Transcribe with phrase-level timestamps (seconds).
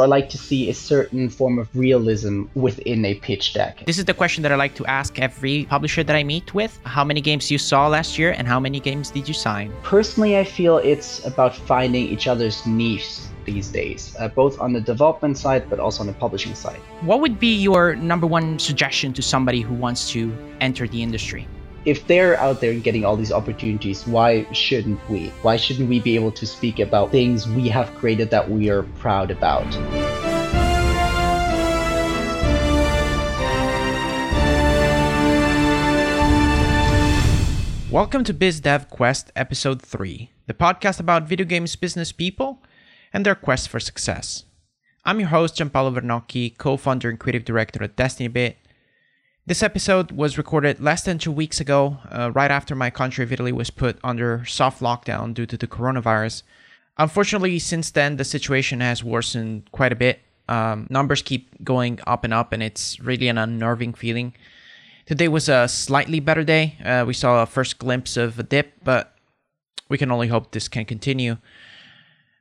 [0.00, 3.82] I like to see a certain form of realism within a pitch deck.
[3.84, 6.78] This is the question that I like to ask every publisher that I meet with.
[6.84, 9.72] How many games you saw last year and how many games did you sign?
[9.82, 14.80] Personally, I feel it's about finding each other's niche these days, uh, both on the
[14.80, 16.78] development side but also on the publishing side.
[17.00, 21.48] What would be your number one suggestion to somebody who wants to enter the industry?
[21.88, 25.28] If they're out there getting all these opportunities, why shouldn't we?
[25.40, 28.82] Why shouldn't we be able to speak about things we have created that we are
[29.00, 29.64] proud about?
[37.90, 42.62] Welcome to BizDev Quest Episode 3, the podcast about video games business people
[43.14, 44.44] and their quest for success.
[45.06, 48.56] I'm your host, Gianpaolo Vernocchi, co founder and creative director at DestinyBit,
[49.48, 53.32] this episode was recorded less than two weeks ago, uh, right after my country of
[53.32, 56.42] Italy was put under soft lockdown due to the coronavirus.
[56.98, 60.20] Unfortunately, since then, the situation has worsened quite a bit.
[60.48, 64.34] Um, numbers keep going up and up, and it's really an unnerving feeling.
[65.06, 66.76] Today was a slightly better day.
[66.84, 69.14] Uh, we saw a first glimpse of a dip, but
[69.88, 71.38] we can only hope this can continue.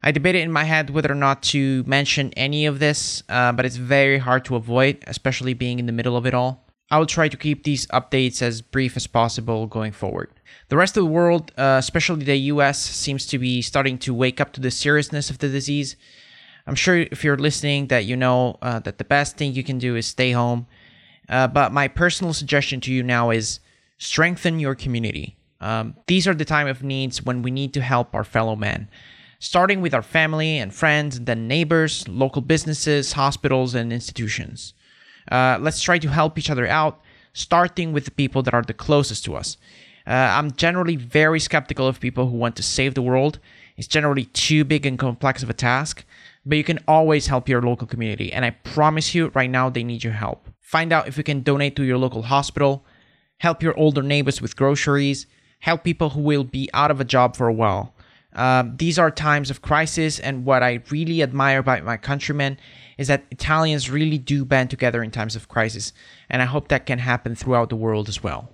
[0.03, 3.65] I debated in my head whether or not to mention any of this, uh, but
[3.65, 6.66] it's very hard to avoid, especially being in the middle of it all.
[6.89, 10.31] I will try to keep these updates as brief as possible going forward.
[10.69, 14.39] The rest of the world, uh, especially the US, seems to be starting to wake
[14.39, 15.97] up to the seriousness of the disease.
[16.65, 19.79] I'm sure if you're listening that you know uh, that the best thing you can
[19.79, 20.67] do is stay home.
[21.29, 23.59] Uh, but my personal suggestion to you now is
[23.97, 25.37] strengthen your community.
[25.59, 28.89] Um, these are the time of needs when we need to help our fellow man,
[29.39, 34.73] starting with our family and friends, then neighbors, local businesses, hospitals, and institutions.
[35.31, 37.01] Uh, let's try to help each other out,
[37.33, 39.57] starting with the people that are the closest to us.
[40.05, 43.39] Uh, I'm generally very skeptical of people who want to save the world.
[43.75, 46.05] It's generally too big and complex of a task,
[46.45, 48.31] but you can always help your local community.
[48.31, 50.47] And I promise you, right now, they need your help.
[50.61, 52.85] Find out if you can donate to your local hospital,
[53.39, 55.27] help your older neighbors with groceries,
[55.59, 57.93] help people who will be out of a job for a while.
[58.37, 62.59] Uh, these are times of crisis, and what I really admire about my countrymen
[62.97, 65.91] is that Italians really do band together in times of crisis,
[66.29, 68.49] and I hope that can happen throughout the world as well.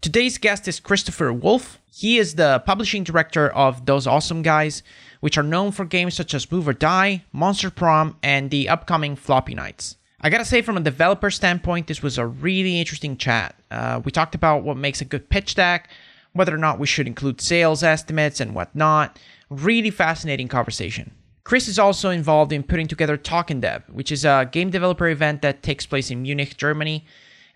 [0.00, 1.80] Today's guest is Christopher Wolf.
[1.90, 4.82] He is the publishing director of Those Awesome Guys,
[5.20, 9.16] which are known for games such as Move or Die, Monster Prom, and the upcoming
[9.16, 9.96] Floppy Knights.
[10.20, 13.54] I gotta say, from a developer standpoint, this was a really interesting chat.
[13.70, 15.88] Uh, we talked about what makes a good pitch deck,
[16.38, 19.18] whether or not we should include sales estimates and whatnot.
[19.50, 21.10] Really fascinating conversation.
[21.42, 25.42] Chris is also involved in putting together Talking Dev, which is a game developer event
[25.42, 27.04] that takes place in Munich, Germany.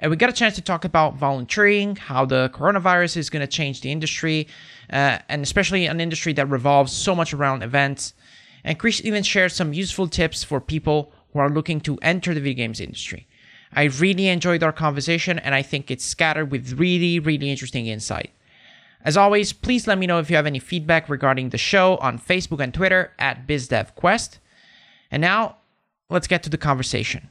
[0.00, 3.46] And we got a chance to talk about volunteering, how the coronavirus is going to
[3.46, 4.48] change the industry,
[4.90, 8.14] uh, and especially an industry that revolves so much around events.
[8.64, 12.40] And Chris even shared some useful tips for people who are looking to enter the
[12.40, 13.28] video games industry.
[13.72, 18.32] I really enjoyed our conversation, and I think it's scattered with really, really interesting insight.
[19.04, 22.20] As always, please let me know if you have any feedback regarding the show on
[22.20, 24.38] Facebook and Twitter at BizDevQuest.
[25.10, 25.56] And now,
[26.08, 27.28] let's get to the conversation.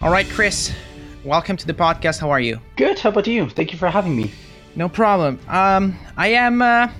[0.00, 0.74] All right, Chris,
[1.24, 2.20] welcome to the podcast.
[2.20, 2.60] How are you?
[2.76, 2.98] Good.
[2.98, 3.48] How about you?
[3.48, 4.30] Thank you for having me.
[4.76, 5.40] No problem.
[5.48, 6.90] Um, I am uh,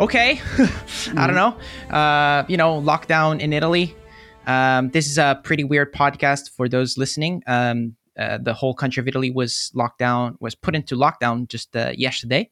[0.00, 0.32] okay.
[0.52, 1.34] I don't mm-hmm.
[1.34, 1.96] know.
[1.96, 3.96] Uh, you know, lockdown in Italy.
[4.46, 7.42] Um, this is a pretty weird podcast for those listening.
[7.46, 11.76] Um, uh, the whole country of Italy was locked down, was put into lockdown just
[11.76, 12.50] uh, yesterday.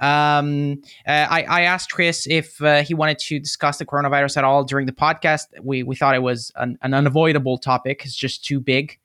[0.00, 4.44] Um, uh, I, I, asked Chris if uh, he wanted to discuss the coronavirus at
[4.44, 5.46] all during the podcast.
[5.62, 8.02] We, we thought it was an, an unavoidable topic.
[8.04, 8.98] It's just too big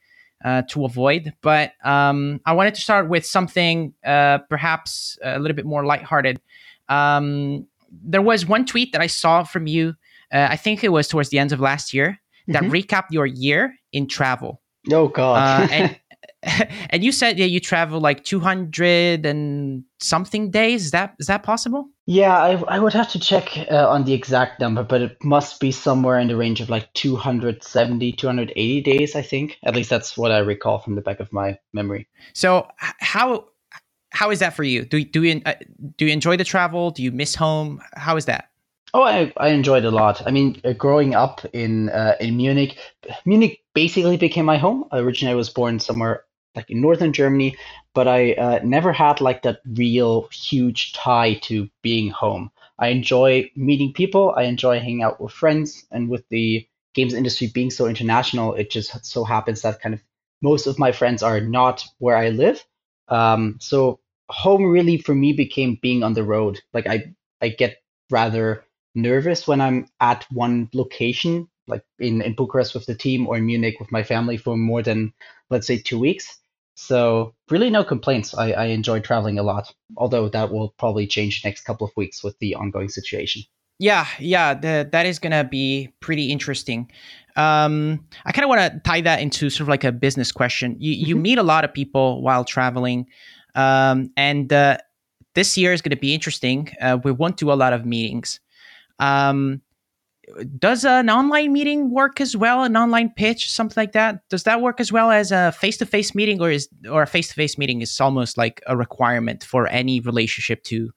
[0.44, 1.34] uh, to avoid.
[1.42, 6.42] But um, I wanted to start with something uh, perhaps a little bit more lighthearted.
[6.90, 9.96] Um, there was one tweet that I saw from you
[10.34, 12.72] uh, I think it was towards the end of last year that mm-hmm.
[12.72, 14.62] recapped your year in travel.
[14.92, 15.64] Oh God!
[15.64, 16.00] uh, and,
[16.90, 20.86] and you said that you travel like two hundred and something days.
[20.86, 21.88] Is that is that possible?
[22.06, 25.62] Yeah, I, I would have to check uh, on the exact number, but it must
[25.62, 29.16] be somewhere in the range of like 270, 280 days.
[29.16, 32.10] I think at least that's what I recall from the back of my memory.
[32.34, 32.68] So
[33.00, 33.46] how
[34.10, 34.84] how is that for you?
[34.84, 35.54] Do do you uh,
[35.98, 36.92] do you enjoy the travel?
[36.92, 37.82] Do you miss home?
[37.94, 38.50] How is that?
[38.96, 40.26] Oh, I, I enjoyed a lot.
[40.28, 42.78] I mean, uh, growing up in uh, in Munich,
[43.26, 44.86] Munich basically became my home.
[44.92, 46.26] Originally, I was born somewhere
[46.56, 47.58] like in northern Germany,
[47.96, 52.52] but I uh, never had like that real huge tie to being home.
[52.78, 54.34] I enjoy meeting people.
[54.38, 58.70] I enjoy hanging out with friends, and with the games industry being so international, it
[58.70, 60.04] just so happens that kind of
[60.44, 62.64] most of my friends are not where I live.
[63.08, 64.00] Um, so
[64.30, 66.62] home really for me became being on the road.
[66.74, 67.78] Like I I get
[68.12, 68.64] rather
[68.96, 73.46] nervous when I'm at one location, like in, in Bucharest with the team or in
[73.46, 75.14] Munich with my family for more than
[75.50, 76.40] let's say two weeks.
[76.76, 78.34] So really no complaints.
[78.34, 82.24] I, I enjoy traveling a lot, although that will probably change next couple of weeks
[82.24, 83.44] with the ongoing situation.
[83.80, 86.90] Yeah, yeah, the, that is gonna be pretty interesting.
[87.36, 90.76] Um, I kind of want to tie that into sort of like a business question.
[90.80, 91.22] You you mm-hmm.
[91.22, 93.08] meet a lot of people while traveling,
[93.56, 94.78] um, and uh,
[95.34, 96.70] this year is going to be interesting.
[96.80, 98.40] Uh, we won't do a lot of meetings.
[99.04, 99.62] Um,
[100.58, 102.64] does an online meeting work as well?
[102.64, 104.22] An online pitch, something like that?
[104.30, 107.82] Does that work as well as a face-to-face meeting, or is or a face-to-face meeting
[107.82, 110.92] is almost like a requirement for any relationship to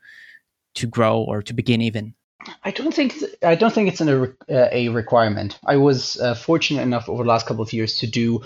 [0.75, 2.15] to grow or to begin even?
[2.63, 5.59] I don't think I don't think it's an, a, a requirement.
[5.67, 8.43] I was uh, fortunate enough over the last couple of years to do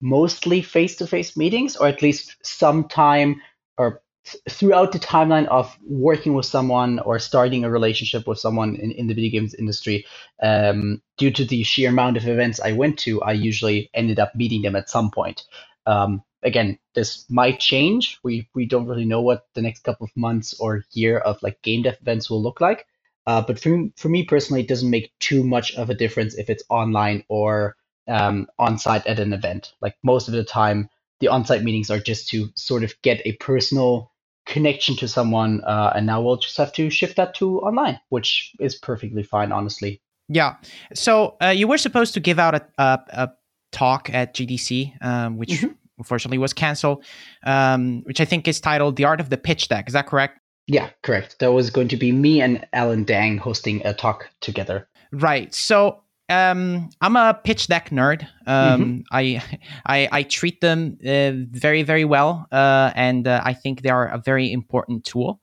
[0.00, 3.40] mostly face-to-face meetings, or at least some time
[3.78, 4.02] or
[4.48, 9.06] throughout the timeline of working with someone or starting a relationship with someone in, in
[9.06, 10.06] the video games industry,
[10.42, 14.34] um, due to the sheer amount of events I went to, I usually ended up
[14.34, 15.44] meeting them at some point.
[15.86, 18.18] Um, again, this might change.
[18.22, 21.60] We we don't really know what the next couple of months or year of like
[21.62, 22.86] game dev events will look like.
[23.26, 26.48] Uh, but for for me personally, it doesn't make too much of a difference if
[26.50, 27.76] it's online or
[28.08, 29.72] um, on site at an event.
[29.80, 30.88] Like most of the time,
[31.20, 34.12] the on site meetings are just to sort of get a personal
[34.46, 38.52] connection to someone, uh, and now we'll just have to shift that to online, which
[38.60, 40.00] is perfectly fine, honestly.
[40.28, 40.56] Yeah.
[40.94, 43.32] So uh, you were supposed to give out a, a, a
[43.72, 45.72] talk at GDC, um, which mm-hmm.
[45.98, 47.04] unfortunately was canceled,
[47.44, 50.40] um, which I think is titled "The Art of the Pitch Deck." Is that correct?
[50.66, 51.38] Yeah, correct.
[51.40, 54.88] That was going to be me and Alan Dang hosting a talk together.
[55.12, 55.54] Right.
[55.54, 58.26] So um, I'm a pitch deck nerd.
[58.46, 59.00] Um, mm-hmm.
[59.12, 59.42] I,
[59.86, 64.08] I, I treat them uh, very very well, uh, and uh, I think they are
[64.08, 65.40] a very important tool.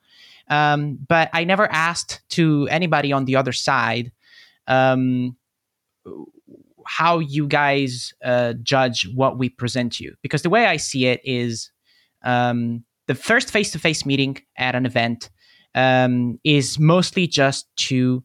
[0.48, 4.12] Um, but I never asked to anybody on the other side
[4.68, 5.38] um,
[6.86, 11.22] how you guys uh, judge what we present you, because the way I see it
[11.24, 11.72] is
[12.24, 15.30] um, the first face to face meeting at an event
[15.74, 18.24] um, is mostly just to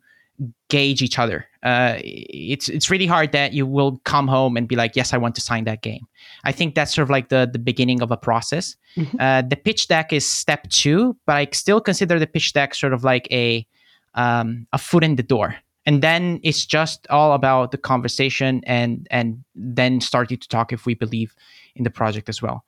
[0.68, 1.46] gauge each other.
[1.66, 5.16] Uh, it's it's really hard that you will come home and be like, yes, I
[5.16, 6.06] want to sign that game.
[6.44, 8.76] I think that's sort of like the the beginning of a process.
[8.96, 9.16] Mm-hmm.
[9.18, 12.92] Uh, the pitch deck is step two, but I still consider the pitch deck sort
[12.92, 13.66] of like a
[14.14, 15.56] um, a foot in the door.
[15.86, 20.86] And then it's just all about the conversation and and then starting to talk if
[20.86, 21.34] we believe
[21.74, 22.64] in the project as well.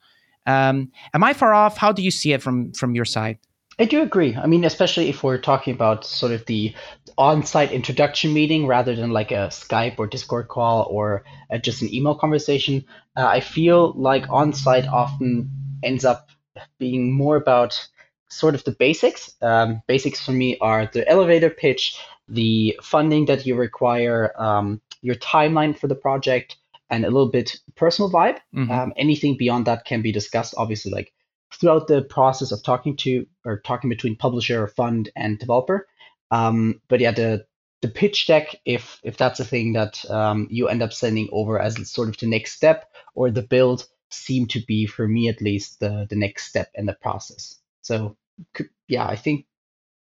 [0.47, 1.77] Um, am I far off?
[1.77, 3.39] How do you see it from from your side?
[3.79, 4.35] I do agree.
[4.35, 6.75] I mean, especially if we're talking about sort of the
[7.17, 11.95] on-site introduction meeting rather than like a Skype or Discord call or uh, just an
[11.95, 12.85] email conversation.
[13.17, 15.51] Uh, I feel like on-site often
[15.85, 16.29] ends up
[16.79, 17.89] being more about
[18.29, 19.35] sort of the basics.
[19.43, 21.97] Um, basics for me are the elevator pitch,
[22.29, 26.57] the funding that you require, um, your timeline for the project,
[26.91, 28.39] and a little bit personal vibe.
[28.55, 28.71] Mm-hmm.
[28.71, 31.13] Um, anything beyond that can be discussed, obviously, like
[31.53, 35.87] throughout the process of talking to or talking between publisher, fund, and developer.
[36.31, 37.47] Um, but yeah, the
[37.81, 41.61] the pitch deck, if if that's a thing that um, you end up sending over
[41.61, 45.41] as sort of the next step, or the build, seem to be for me at
[45.41, 47.57] least the the next step in the process.
[47.83, 48.17] So
[48.89, 49.47] yeah, I think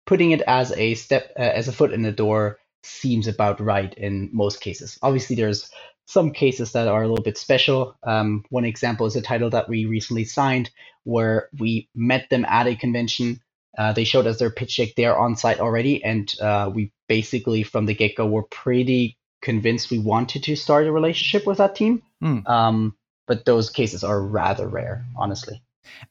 [0.06, 3.94] putting it as a step uh, as a foot in the door seems about right
[3.96, 4.98] in most cases.
[5.02, 5.70] Obviously, there's
[6.06, 7.96] some cases that are a little bit special.
[8.04, 10.70] Um, one example is a title that we recently signed
[11.04, 13.42] where we met them at a convention.
[13.78, 17.64] Uh, they showed us their pitch deck there on site already, and uh, we basically
[17.64, 21.76] from the get go were pretty convinced we wanted to start a relationship with that
[21.76, 22.02] team.
[22.24, 22.48] Mm.
[22.50, 22.96] Um,
[23.28, 25.62] but those cases are rather rare, honestly.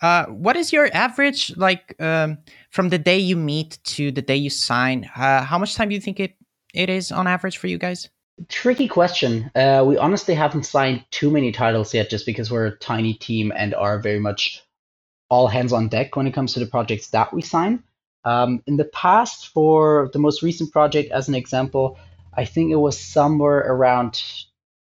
[0.01, 2.39] Uh, what is your average like um,
[2.71, 5.11] from the day you meet to the day you sign?
[5.17, 6.35] Uh, how much time do you think it
[6.77, 8.09] it is on average for you guys?
[8.49, 9.51] Tricky question.
[9.55, 13.51] Uh, we honestly haven't signed too many titles yet, just because we're a tiny team
[13.57, 14.63] and are very much
[15.31, 17.83] all hands on deck when it comes to the projects that we sign.
[18.25, 21.99] Um, in the past, for the most recent project, as an example,
[22.35, 24.23] I think it was somewhere around,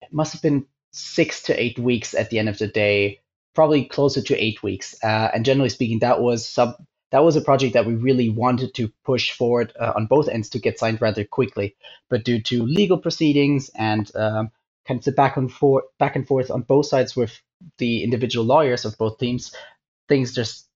[0.00, 3.20] it must have been six to eight weeks at the end of the day,
[3.54, 4.94] probably closer to eight weeks.
[5.02, 6.76] Uh, and generally speaking, that was sub
[7.12, 10.50] that was a project that we really wanted to push forward uh, on both ends
[10.50, 11.76] to get signed rather quickly.
[12.11, 14.52] But due to legal proceedings and um,
[14.88, 17.40] kind of the back and forth, back and forth on both sides with
[17.78, 19.54] the individual lawyers of both teams,
[20.09, 20.69] things just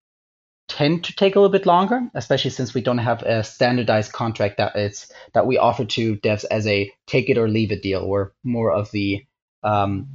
[0.68, 4.58] tend to take a little bit longer, especially since we don't have a standardized contract
[4.58, 8.08] that it's that we offer to devs as a take it or leave it deal.
[8.08, 9.26] We're more of the
[9.62, 10.08] um,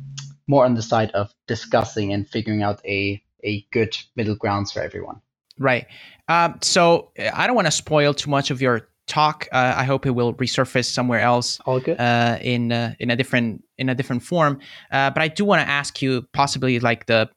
[0.48, 4.82] more on the side of discussing and figuring out a a good middle grounds for
[4.82, 5.22] everyone.
[5.62, 5.86] Right.
[6.28, 9.48] Um, so I don't want to spoil too much of your talk.
[9.52, 11.60] Uh, I hope it will resurface somewhere else.
[11.66, 12.00] All good.
[12.00, 14.60] Uh, in uh, in a different in a different form.
[14.92, 17.30] Uh, but I do want to ask you possibly like the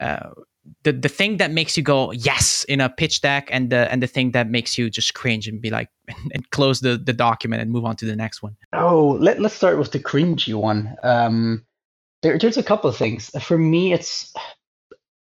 [0.00, 0.30] uh,
[0.82, 4.02] the the thing that makes you go yes in a pitch deck, and the and
[4.02, 5.90] the thing that makes you just cringe and be like
[6.34, 8.56] and close the the document and move on to the next one.
[8.72, 10.96] Oh, let let's start with the cringy one.
[11.02, 11.64] Um,
[12.22, 13.30] there, there's a couple of things.
[13.42, 14.32] For me, it's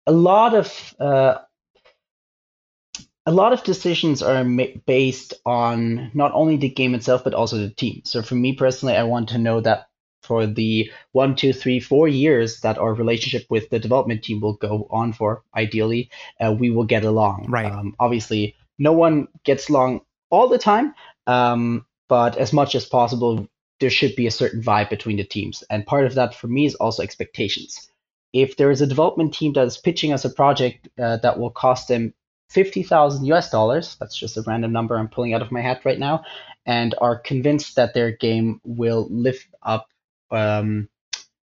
[0.07, 1.39] a lot of uh,
[3.31, 7.59] a lot of decisions are ma- based on not only the game itself but also
[7.59, 8.03] the team.
[8.05, 9.87] So for me personally, I want to know that
[10.25, 14.55] for the one, two, three, four years that our relationship with the development team will
[14.55, 16.11] go on for, ideally,
[16.41, 17.47] uh, we will get along.
[17.49, 17.71] Right.
[17.71, 20.93] Um, obviously, no one gets along all the time,
[21.29, 23.47] um, but as much as possible,
[23.79, 25.63] there should be a certain vibe between the teams.
[25.71, 27.89] And part of that for me is also expectations.
[28.33, 31.51] If there is a development team that is pitching us a project uh, that will
[31.51, 32.13] cost them
[32.51, 35.99] 50,000 US dollars, that's just a random number I'm pulling out of my hat right
[35.99, 36.25] now,
[36.67, 39.89] and are convinced that their game will live up
[40.31, 40.89] um,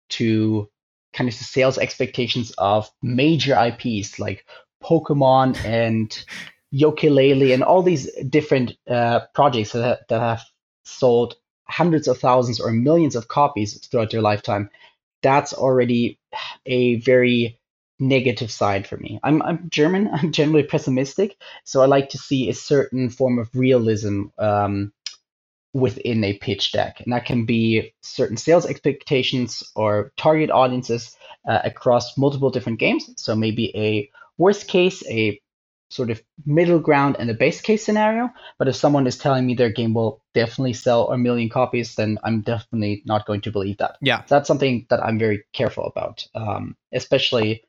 [0.09, 0.69] to
[1.13, 4.45] kind of the sales expectations of major IPs like
[4.83, 6.25] Pokemon and
[6.73, 10.43] Yooka-Laylee and all these different uh, projects that, that have
[10.83, 11.35] sold
[11.67, 14.69] hundreds of thousands or millions of copies throughout their lifetime,
[15.21, 16.19] that's already
[16.65, 17.59] a very
[17.99, 19.19] negative side for me.
[19.23, 20.09] I'm I'm German.
[20.13, 24.93] I'm generally pessimistic, so I like to see a certain form of realism um,
[25.73, 31.15] within a pitch deck, and that can be certain sales expectations or target audiences
[31.47, 33.09] uh, across multiple different games.
[33.17, 35.39] So maybe a worst case, a
[35.89, 38.29] sort of middle ground, and a base case scenario.
[38.57, 42.17] But if someone is telling me their game will definitely sell a million copies, then
[42.23, 43.97] I'm definitely not going to believe that.
[44.01, 44.23] Yeah.
[44.27, 47.63] That's something that I'm very careful about, um, especially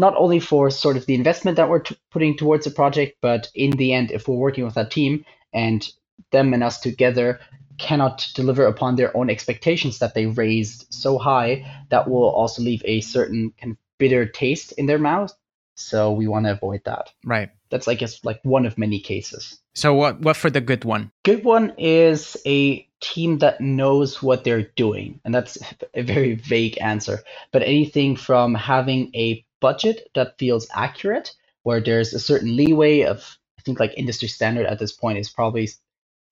[0.00, 3.48] not only for sort of the investment that we're t- putting towards a project, but
[3.54, 5.92] in the end, if we're working with that team and
[6.30, 7.38] them and us together
[7.76, 12.82] cannot deliver upon their own expectations that they raised so high, that will also leave
[12.86, 15.32] a certain kind of bitter taste in their mouth.
[15.74, 17.12] So we want to avoid that.
[17.24, 17.50] Right.
[17.68, 19.58] That's, I guess, like one of many cases.
[19.74, 21.10] So what what for the good one?
[21.24, 25.20] Good one is a team that knows what they're doing.
[25.24, 25.58] And that's
[25.94, 27.20] a very vague answer.
[27.52, 33.38] But anything from having a budget that feels accurate, where there's a certain leeway of,
[33.58, 35.68] I think like industry standard at this point is probably,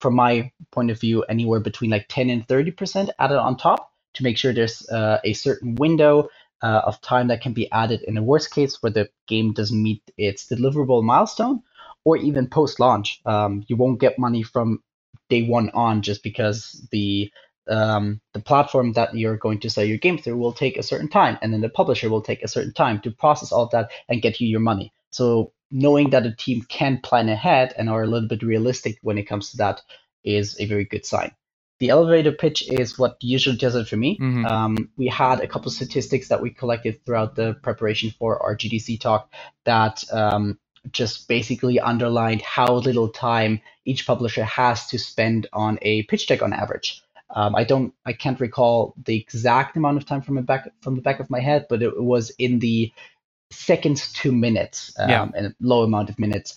[0.01, 4.23] from my point of view, anywhere between like 10 and 30% added on top to
[4.23, 6.29] make sure there's uh, a certain window
[6.61, 9.81] uh, of time that can be added in a worst case where the game doesn't
[9.81, 11.61] meet its deliverable milestone
[12.03, 13.21] or even post launch.
[13.25, 14.83] Um, you won't get money from
[15.29, 17.31] day one on just because the
[17.69, 21.07] um, the platform that you're going to sell your game through will take a certain
[21.09, 23.91] time, and then the publisher will take a certain time to process all of that
[24.07, 24.91] and get you your money.
[25.11, 29.17] So knowing that a team can plan ahead and are a little bit realistic when
[29.17, 29.81] it comes to that
[30.23, 31.31] is a very good sign.
[31.79, 34.17] The elevator pitch is what usually does it for me.
[34.19, 34.45] Mhm.
[34.49, 38.97] Um, we had a couple statistics that we collected throughout the preparation for our GDC
[38.97, 39.33] talk
[39.63, 40.59] that um,
[40.91, 46.41] just basically underlined how little time each publisher has to spend on a pitch deck
[46.41, 47.01] on average.
[47.35, 50.95] Um, I don't, I can't recall the exact amount of time from the back from
[50.95, 52.91] the back of my head, but it was in the
[53.51, 55.27] seconds to minutes, um, Yeah.
[55.35, 56.55] and a low amount of minutes.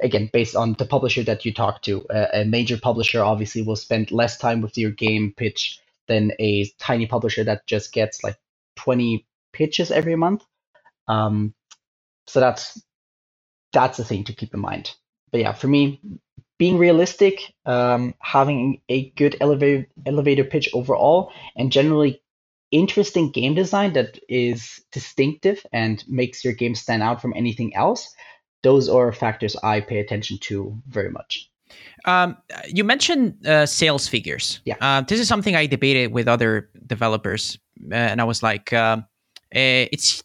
[0.00, 3.76] Again, based on the publisher that you talk to, a, a major publisher obviously will
[3.76, 8.36] spend less time with your game pitch than a tiny publisher that just gets like
[8.76, 10.44] 20 pitches every month.
[11.08, 11.54] Um,
[12.28, 12.80] so that's
[13.72, 14.94] that's a thing to keep in mind.
[15.32, 16.00] But yeah, for me,
[16.58, 22.20] being realistic, um, having a good elevator elevator pitch overall, and generally
[22.70, 28.14] interesting game design that is distinctive and makes your game stand out from anything else.
[28.62, 31.48] Those are factors I pay attention to very much.
[32.04, 32.36] Um,
[32.66, 34.60] you mentioned uh, sales figures.
[34.64, 34.76] Yeah.
[34.80, 37.58] Uh, this is something I debated with other developers,
[37.90, 39.06] uh, and I was like, um,
[39.52, 40.22] eh, it's.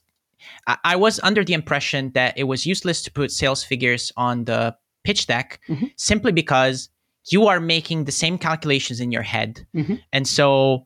[0.68, 4.46] I I was under the impression that it was useless to put sales figures on
[4.46, 5.92] the pitch deck Mhm.
[5.96, 6.90] simply because
[7.30, 10.02] you are making the same calculations in your head, Mhm.
[10.12, 10.86] and so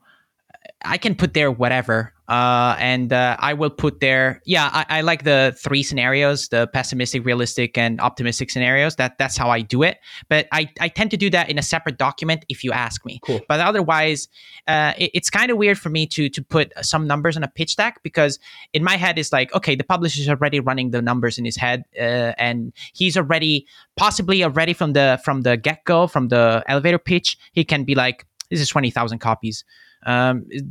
[0.84, 2.14] I can put there whatever.
[2.28, 4.42] Uh, and uh, I will put there.
[4.46, 8.98] Yeah, I, I like the three scenarios: the pessimistic, realistic, and optimistic scenarios.
[8.98, 9.98] That that's how I do it.
[10.28, 13.20] But I, I tend to do that in a separate document if you ask me.
[13.24, 13.40] Cool.
[13.48, 14.28] But otherwise,
[14.68, 17.48] uh, it- it's kind of weird for me to to put some numbers on a
[17.48, 18.40] pitch deck because
[18.74, 21.86] in my head it's like, okay, the publisher's already running the numbers in his head,
[21.98, 23.66] uh, and he's already
[23.96, 27.96] possibly already from the from the get go from the elevator pitch, he can be
[27.96, 29.64] like, this is twenty thousand copies.
[30.06, 30.64] Um, is,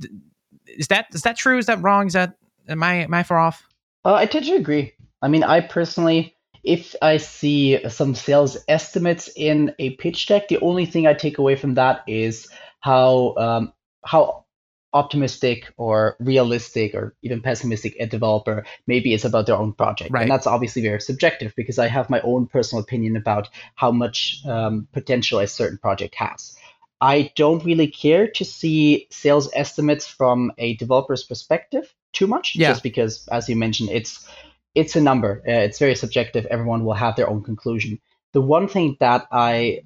[0.66, 1.58] is that is that true?
[1.58, 2.06] Is that wrong?
[2.06, 2.36] Is that
[2.68, 3.66] am I am I far off?
[4.04, 4.92] Uh, I tend to agree.
[5.22, 10.60] I mean, I personally, if I see some sales estimates in a pitch deck, the
[10.60, 12.48] only thing I take away from that is
[12.80, 13.72] how um,
[14.04, 14.46] how
[14.92, 20.10] optimistic or realistic or even pessimistic a developer maybe is about their own project.
[20.10, 20.22] Right.
[20.22, 24.40] And that's obviously very subjective because I have my own personal opinion about how much
[24.46, 26.56] um, potential a certain project has.
[27.00, 32.70] I don't really care to see sales estimates from a developer's perspective too much, Yeah.
[32.70, 34.26] just because, as you mentioned, it's
[34.74, 35.42] it's a number.
[35.48, 36.44] Uh, it's very subjective.
[36.46, 37.98] Everyone will have their own conclusion.
[38.32, 39.80] The one thing that I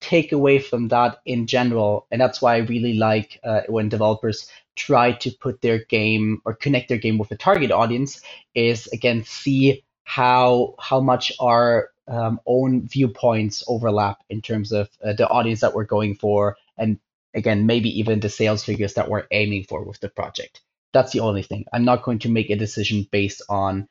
[0.00, 4.48] take away from that in general, and that's why I really like uh, when developers
[4.74, 8.20] try to put their game or connect their game with a target audience,
[8.54, 15.12] is again see how how much our um, own viewpoints overlap in terms of uh,
[15.12, 16.98] the audience that we're going for, and
[17.34, 20.60] again maybe even the sales figures that we're aiming for with the project.
[20.92, 21.64] That's the only thing.
[21.72, 23.88] I'm not going to make a decision based on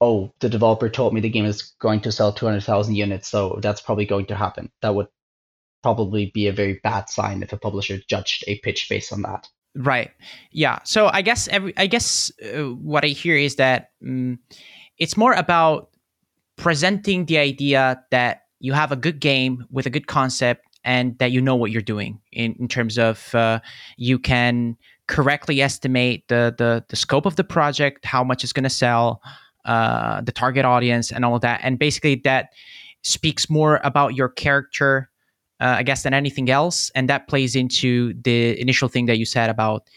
[0.00, 3.82] oh, the developer told me the game is going to sell 200,000 units, so that's
[3.82, 4.70] probably going to happen.
[4.80, 5.08] That would
[5.82, 9.46] probably be a very bad sign if a publisher judged a pitch based on that.
[9.74, 10.10] Right.
[10.50, 10.80] Yeah.
[10.84, 14.38] So I guess every I guess uh, what I hear is that mm
[14.98, 15.89] it's more about
[16.60, 21.32] presenting the idea that you have a good game with a good concept and that
[21.32, 23.60] you know what you're doing in, in terms of uh,
[23.96, 24.76] you can
[25.06, 29.20] correctly estimate the, the the scope of the project, how much it's going to sell,
[29.64, 31.60] uh, the target audience, and all of that.
[31.62, 32.50] And basically, that
[33.02, 35.10] speaks more about your character
[35.60, 36.90] uh, I guess, than anything else.
[36.94, 39.88] And that plays into the initial thing that you said about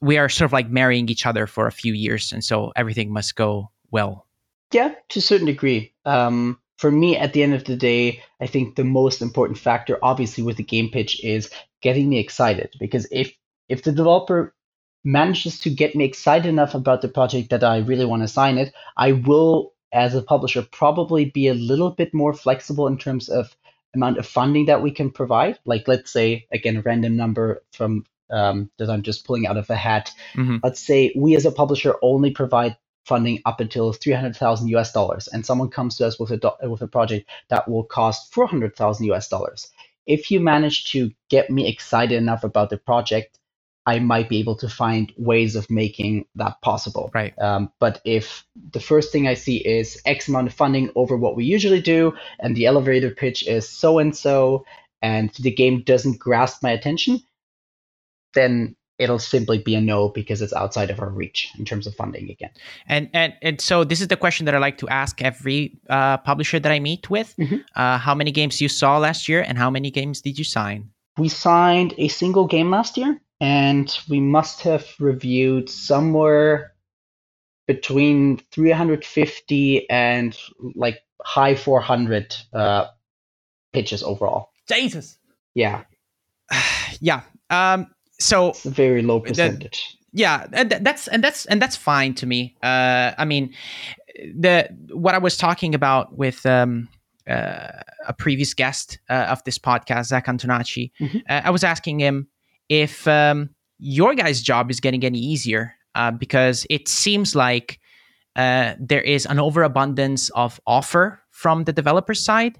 [0.00, 2.32] we are sort of like marrying each other for a few years.
[2.32, 4.25] And so everything must go well.
[4.72, 5.92] Yeah, to a certain degree.
[6.04, 9.98] Um, for me, at the end of the day, I think the most important factor,
[10.02, 11.50] obviously, with the game pitch is
[11.82, 12.74] getting me excited.
[12.78, 13.32] Because if
[13.68, 14.54] if the developer
[15.04, 18.58] manages to get me excited enough about the project that I really want to sign
[18.58, 23.28] it, I will, as a publisher, probably be a little bit more flexible in terms
[23.28, 23.56] of
[23.94, 25.58] amount of funding that we can provide.
[25.64, 29.70] Like, let's say, again, a random number from um, that I'm just pulling out of
[29.70, 30.10] a hat.
[30.34, 30.60] Mhm.
[30.62, 35.46] Let's say we as a publisher only provide funding up until 300,000 US dollars, and
[35.46, 39.28] someone comes to us with a do- with a project that will cost 400,000 US
[39.28, 39.70] dollars.
[40.06, 43.38] If you manage to get me excited enough about the project,
[43.86, 47.10] I might be able to find ways of making that possible.
[47.14, 47.38] Right.
[47.38, 51.36] Um, but if the first thing I see is X amount of funding over what
[51.36, 54.64] we usually do, and the elevator pitch is so and so,
[55.02, 57.22] and the game doesn't grasp my attention,
[58.34, 61.94] then it'll simply be a no because it's outside of our reach in terms of
[61.94, 62.50] funding again.
[62.88, 66.18] And, and and so this is the question that I like to ask every uh,
[66.18, 67.34] publisher that I meet with.
[67.38, 67.64] Mhm.
[67.74, 70.90] Uh, how many games you saw last year, and how many games did you sign?
[71.18, 76.72] We signed a single game last year, and we must have reviewed somewhere
[77.66, 80.36] between 350 and
[80.74, 82.86] like high 400 uh,
[83.72, 84.50] pitches overall.
[84.68, 85.18] Jesus.
[85.54, 85.84] Yeah,
[87.00, 87.22] Yeah.
[87.50, 87.88] Um.
[88.18, 89.96] So it's a very low That- percentage.
[90.12, 93.52] yeah and that's and that's and that's fine to me uh i mean
[94.38, 96.88] the what i was talking about with um
[97.28, 101.22] uh, a previous guest uh, of this podcast zach antonacci Mhm.
[101.28, 102.28] uh, i was asking him
[102.68, 107.78] if um your guys job is getting any easier uh, because it seems like
[108.36, 112.58] uh, there is an overabundance of offer from the developer side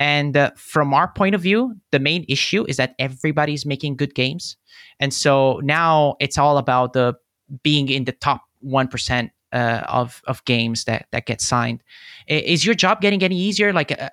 [0.00, 4.14] and uh, from our point of view the main issue is that everybody's making good
[4.14, 4.56] games.
[5.00, 7.14] And so now it's all about the
[7.62, 11.82] being in the top 1% uh, of of games that that get signed.
[12.26, 13.72] Is your job getting any easier?
[13.72, 14.10] Like uh,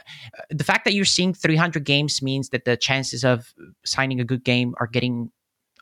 [0.50, 4.44] the fact that you're seeing 300 games means that the chances of signing a good
[4.44, 5.32] game are getting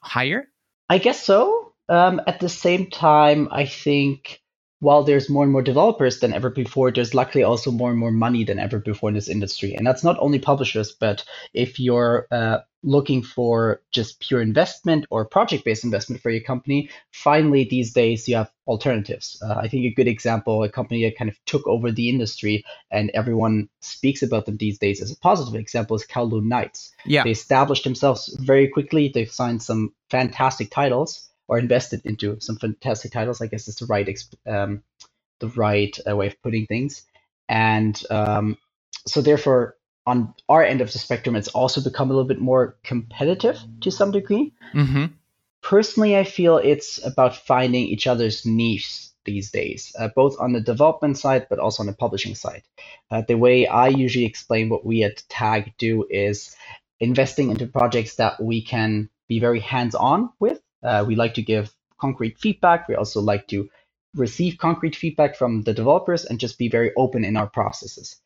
[0.01, 0.47] higher?
[0.89, 1.73] I guess so.
[1.89, 4.41] Um, at the same time, I think
[4.83, 8.11] while there's more and more developers than ever before, there's luckily also more and more
[8.11, 9.73] money than ever before in this industry.
[9.73, 15.23] And that's not only publishers, but if you're uh, looking for just pure investment or
[15.23, 19.41] project based investment for your company, finally these days you have alternatives.
[19.41, 22.65] Uh, I think a good example, a company that kind of took over the industry
[22.91, 26.91] and everyone speaks about them these days as a positive example, is Kowloon Nights.
[27.05, 29.07] yeah They established themselves very quickly.
[29.07, 33.41] They've signed some fantastic titles or invested into some fantastic titles.
[33.41, 34.07] I guess is the right
[34.47, 34.83] um,
[35.39, 37.03] the right uh, way of putting things.
[37.49, 38.57] And um,
[39.05, 39.75] so therefore,
[40.05, 43.91] on our end of the spectrum, it's also become a little bit more competitive to
[43.91, 44.53] some degree.
[44.73, 45.05] mm-hmm.
[45.61, 50.59] Personally, I feel it's about finding each other's niche these days, uh, both on the
[50.59, 52.63] development side, but also on the publishing side.
[53.09, 56.55] Uh, the way I usually explain what we at Tag do is
[56.99, 60.61] investing into projects that we can be very hands on with.
[60.83, 62.87] Uh, we like to give concrete feedback.
[62.87, 63.69] We also like to
[64.15, 68.19] receive concrete feedback from the developers and just be very open in our processes.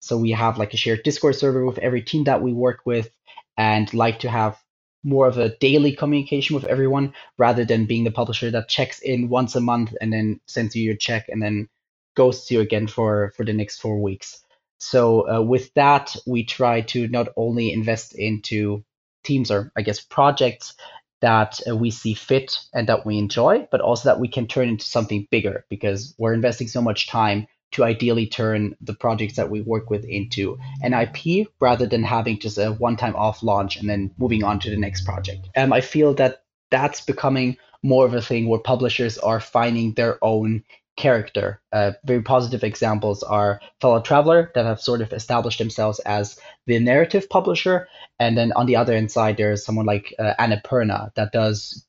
[0.00, 3.08] So we have like a shared Discord server with every team that we work with
[3.56, 4.58] and like to have
[5.04, 9.28] more of a daily communication with everyone rather than being the publisher that checks in
[9.28, 11.68] once a month and then sends you your check and then
[12.14, 14.42] ghosts you again for for the next four weeks.
[14.78, 18.84] So uh, with that, we try to not only invest into
[19.24, 20.74] teams or I guess projects
[21.22, 24.68] that uh, we see fit and that we enjoy, but also that we can turn
[24.68, 29.50] into something bigger because we're investing so much time to ideally turn the projects that
[29.50, 33.76] we work with into an IP rather than having just a one time off launch
[33.76, 35.48] and then moving on to the next project.
[35.56, 40.22] Um, I feel that that's becoming more of a thing where publishers are finding their
[40.22, 40.62] own
[41.02, 41.60] character.
[41.72, 46.78] Uh, very positive examples are Fellow Traveler that have sort of established themselves as the
[46.78, 47.88] narrative publisher.
[48.20, 51.84] And then on the other hand side, there's someone like uh, Annapurna that does,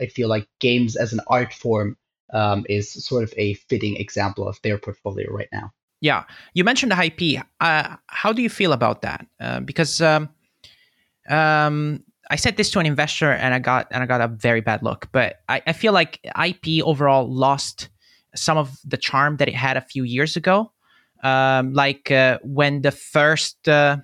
[0.00, 1.98] I feel like, games as an art form
[2.32, 5.70] um, is sort of a fitting example of their portfolio right now.
[6.00, 7.44] Yeah, you mentioned IP.
[7.60, 9.26] Uh, how do you feel about that?
[9.38, 10.30] Uh, because um,
[11.28, 14.62] um, I said this to an investor and I got and I got a very
[14.62, 15.08] bad look.
[15.12, 17.90] But I, I feel like IP overall lost
[18.34, 20.72] some of the charm that it had a few years ago.
[21.24, 23.96] Um, like uh, when the first uh,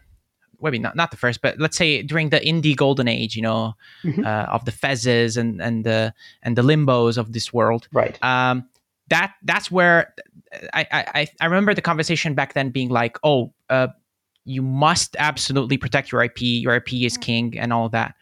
[0.61, 3.75] maybe not not the first, but let's say during the indie golden age, you know,
[4.03, 4.25] mm-hmm.
[4.25, 7.87] uh, of the Fezzes and and the and the Limbos of this world.
[7.93, 8.23] Right.
[8.25, 8.69] Um,
[9.09, 10.15] that that's where
[10.73, 13.89] I, I I remember the conversation back then being like, oh, uh,
[14.45, 16.41] you must absolutely protect your IP.
[16.41, 18.15] Your IP is king, and all that.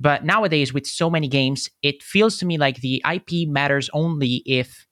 [0.00, 4.42] But nowadays, with so many games, it feels to me like the IP matters only
[4.44, 4.83] if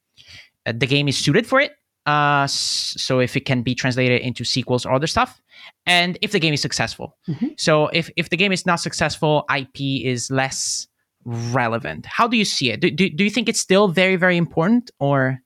[0.67, 1.73] the game is suited for it.
[2.05, 5.41] Uh, so if it can be translated into sequels or other stuff,
[5.87, 7.17] and if the game is successful.
[7.29, 7.49] Mm-hmm.
[7.59, 10.89] So if if the game is not successful, IP is less
[11.25, 12.07] relevant.
[12.07, 12.81] How do you see it?
[12.81, 15.39] Do, do, do you think it's still very very important or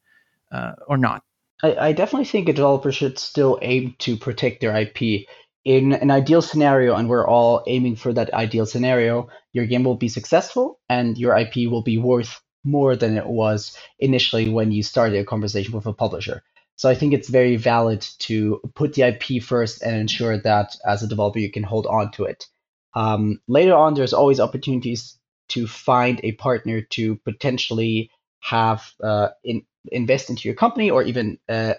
[0.51, 1.23] uh, or not?
[1.63, 5.27] I, I definitely think a developer should still aim to protect their IP.
[5.65, 9.97] In an ideal scenario, and we're all aiming for that ideal scenario, your game will
[9.97, 14.85] be successful and your IP will be worth more than it was initially when you
[14.85, 16.43] started a conversation with a publisher.
[16.77, 21.03] So I think it's very valid to put the IP first and ensure that as
[21.05, 22.47] a developer you can hold on to it.
[22.95, 25.19] Um, later on, there's always opportunities
[25.51, 31.39] to find a partner to potentially have uh, in, invest into your company or even
[31.49, 31.75] uh,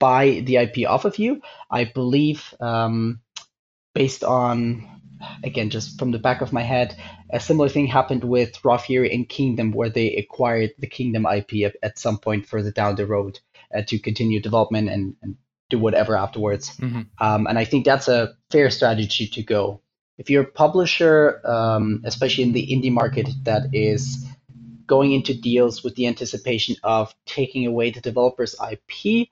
[0.00, 1.42] buy the IP off of you.
[1.70, 3.20] I believe, um,
[3.94, 5.01] based on
[5.42, 6.96] again just from the back of my head,
[7.30, 11.64] a similar thing happened with Raw Fury and Kingdom, where they acquired the Kingdom IP
[11.64, 13.40] at, at some point further down the road
[13.74, 15.36] uh, to continue development and, and
[15.70, 16.76] do whatever afterwards.
[16.76, 17.02] Mm-hmm.
[17.18, 19.80] Um, and I think that's a fair strategy to go.
[20.18, 24.24] If you're a publisher, um, especially in the indie market, that is
[24.86, 29.28] going into deals with the anticipation of taking away the developer's IP,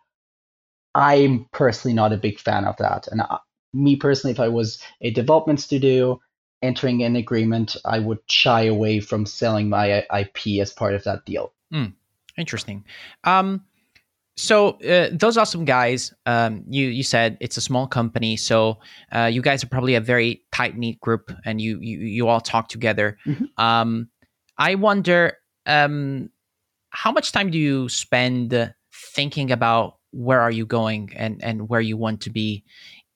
[0.94, 3.08] I'm personally not a big fan of that.
[3.08, 3.38] And I,
[3.72, 6.20] me personally, if I was a development studio
[6.62, 11.24] entering an agreement, I would shy away from selling my IP as part of that
[11.24, 11.52] deal.
[11.72, 11.94] Mm,
[12.36, 12.84] interesting.
[13.24, 13.64] Um,
[14.36, 18.78] so uh, those awesome guys, um, you you said it's a small company, so
[19.12, 22.40] uh, you guys are probably a very tight knit group, and you you you all
[22.40, 23.18] talk together.
[23.26, 23.62] Mm-hmm.
[23.62, 24.08] Um,
[24.56, 26.30] I wonder um,
[26.90, 28.74] how much time do you spend
[29.14, 32.64] thinking about where are you going and and where you want to be,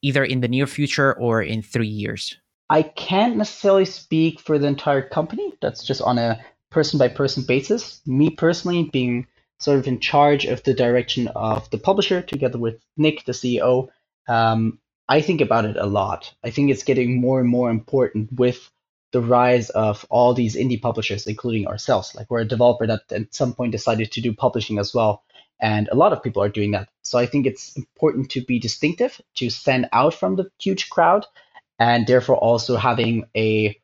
[0.05, 2.37] either in the near future or in three years.
[2.69, 5.55] I can't necessarily speak for the entire company.
[5.63, 6.41] That's just on a
[6.71, 8.01] person by person basis.
[8.07, 9.27] Me personally, being
[9.59, 13.89] sort of in charge of the direction of the publisher together with Nick, the CEO.
[14.29, 16.35] Um, I think about it a lot.
[16.43, 18.71] I think it's getting more and more important with
[19.13, 22.15] the rise of all these indie publishers, including ourselves.
[22.15, 25.23] Like we're a developer that at some point decided to do publishing as well.
[25.65, 26.91] And a lot of people are doing that.
[27.01, 31.25] So I think it's important to be distinctive, to stand out from the huge crowd,
[31.79, 33.75] and therefore also having a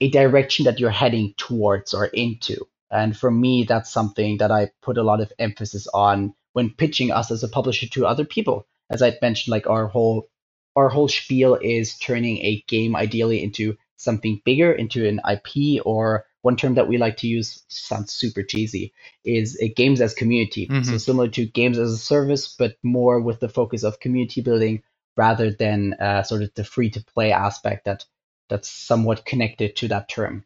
[0.00, 2.66] a direction that you're heading towards or into.
[2.90, 7.10] And for me, that's something that I put a lot of emphasis on when pitching
[7.10, 8.66] us as a publisher to other people.
[8.88, 10.30] As I'd mentioned, like our whole
[10.76, 16.24] our whole spiel is turning a game ideally into something bigger, into an IP, or
[16.42, 18.92] one term that we like to use sounds super cheesy
[19.24, 20.66] is a games as community.
[20.66, 20.84] Mm-hmm.
[20.84, 24.82] So similar to games as a service, but more with the focus of community building
[25.16, 28.04] rather than uh, sort of the free to play aspect that
[28.48, 30.44] that's somewhat connected to that term.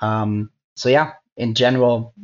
[0.00, 2.14] Um, so yeah, in general,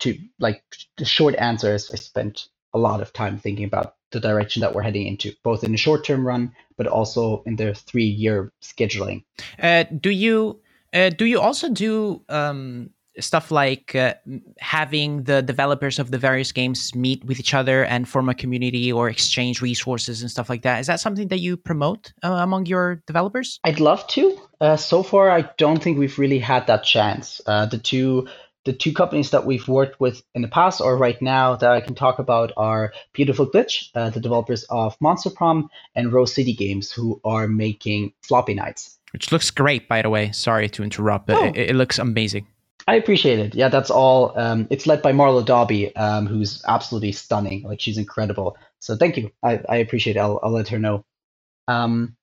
[0.00, 0.62] to like
[0.96, 4.74] the short answer is I spent a lot of time thinking about the direction that
[4.74, 8.52] we're heading into, both in the short term run, but also in the three year
[8.62, 9.24] scheduling.
[9.62, 10.60] Uh, do you
[10.92, 14.14] uh, do you also do um, stuff like uh,
[14.58, 18.92] having the developers of the various games meet with each other and form a community
[18.92, 20.80] or exchange resources and stuff like that.
[20.80, 23.58] Is that something that you promote uh, among your developers?
[23.64, 24.40] I'd love to.
[24.60, 27.40] Uh, so far, I don't think we've really had that chance.
[27.46, 28.28] Uh, the two
[28.64, 31.80] the two companies that we've worked with in the past or right now that I
[31.80, 36.52] can talk about are Beautiful Glitch, uh, the developers of Monster Prom, and Rose City
[36.52, 38.97] Games, who are making Floppy Knights.
[39.12, 40.32] Which looks great, by the way.
[40.32, 41.44] Sorry to interrupt, but oh.
[41.46, 42.46] it, it, looks amazing.
[42.86, 43.54] I appreciate it.
[43.54, 44.38] Yeah, that's all.
[44.38, 47.62] Um, it's led by Marla Dobby, um, who's absolutely stunning.
[47.62, 48.56] Like she's incredible.
[48.80, 49.30] So thank you.
[49.42, 50.20] I, I appreciate it.
[50.20, 51.04] I'll, I'll let her know.
[51.68, 52.16] Um,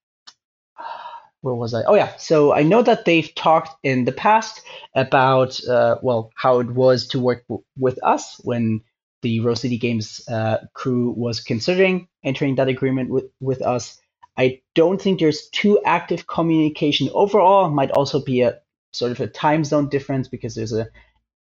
[1.46, 1.84] where was I?
[1.84, 2.16] Oh yeah.
[2.18, 4.62] So I know that they've talked in the past
[4.96, 8.82] about uh, well how it was to work w- with us when
[9.22, 14.00] the Rose City Games uh, crew was considering entering that agreement with with us.
[14.38, 17.70] I don't think there's too active communication overall.
[17.70, 18.60] Might also be a
[18.92, 20.88] sort of a time zone difference because there's a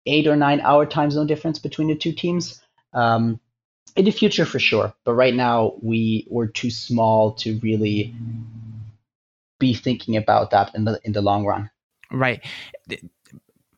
[0.07, 2.62] eight or nine hour time zone difference between the two teams.
[2.93, 3.40] Um,
[3.97, 8.14] in the future, for sure, but right now we were too small to really
[9.59, 11.71] be thinking about that in the in the long run.
[12.11, 12.45] Right.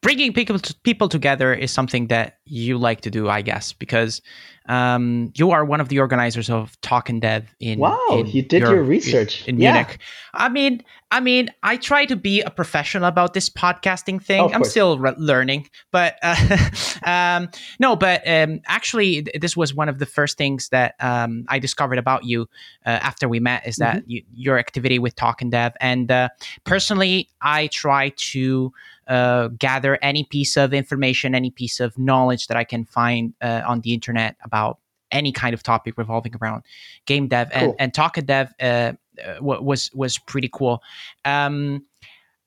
[0.03, 4.21] Bringing people people together is something that you like to do, I guess, because
[4.67, 7.79] um, you are one of the organizers of Talk and Dev in.
[7.79, 9.73] Wow, in you did your, your research in, in yeah.
[9.73, 9.99] Munich.
[10.35, 14.41] I mean, I mean, I try to be a professional about this podcasting thing.
[14.41, 16.69] Oh, I'm still re- learning, but uh,
[17.05, 21.59] um, no, but um, actually, this was one of the first things that um, I
[21.59, 22.49] discovered about you
[22.87, 23.67] uh, after we met.
[23.67, 24.11] Is that mm-hmm.
[24.11, 26.29] you, your activity with Talk and Dev, and uh,
[26.65, 28.73] personally, I try to.
[29.13, 33.61] Uh, gather any piece of information, any piece of knowledge that I can find uh,
[33.67, 34.79] on the internet about
[35.11, 36.63] any kind of topic revolving around
[37.05, 37.61] game dev cool.
[37.61, 38.95] and, and talk dev uh, uh
[39.41, 40.83] was was pretty cool.
[41.27, 41.85] Um,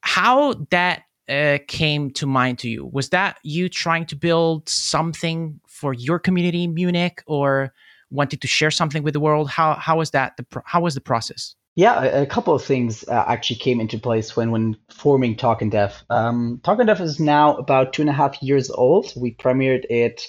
[0.01, 2.87] how that uh, came to mind to you?
[2.87, 7.73] Was that you trying to build something for your community in Munich, or
[8.09, 9.51] wanted to share something with the world?
[9.51, 10.35] How how was that?
[10.37, 11.55] The pro- how was the process?
[11.75, 15.61] Yeah, a, a couple of things uh, actually came into place when when forming Talk
[15.61, 16.03] and Dev.
[16.09, 19.13] Um, Talk and Dev is now about two and a half years old.
[19.15, 20.25] We premiered it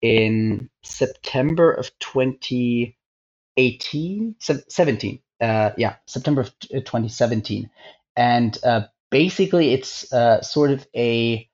[0.00, 5.18] in September of 2018, 17.
[5.40, 7.68] Uh, yeah, September of 2017.
[8.16, 11.48] And uh, basically, it's uh, sort of a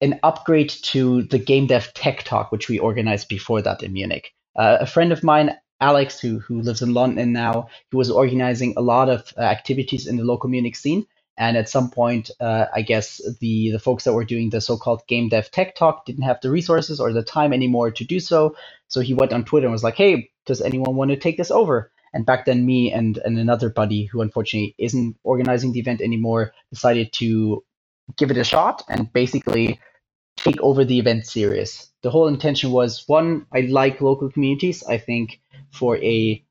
[0.00, 4.34] an upgrade to the Game Dev Tech Talk, which we organized before that in Munich.
[4.56, 8.74] Uh, a friend of mine, Alex, who, who lives in London now, he was organizing
[8.76, 11.06] a lot of uh, activities in the local Munich scene.
[11.38, 15.06] And at some point, uh, I guess the the folks that were doing the so-called
[15.06, 18.56] game dev tech talk didn't have the resources or the time anymore to do so.
[18.88, 21.50] So he went on Twitter and was like, "Hey, does anyone want to take this
[21.50, 26.02] over?" And back then, me and and another buddy who unfortunately isn't organizing the event
[26.02, 27.64] anymore decided to
[28.18, 29.80] give it a shot and basically
[30.36, 31.88] take over the event series.
[32.02, 34.82] The whole intention was one, I like local communities.
[34.84, 35.40] I think
[35.70, 36.44] for a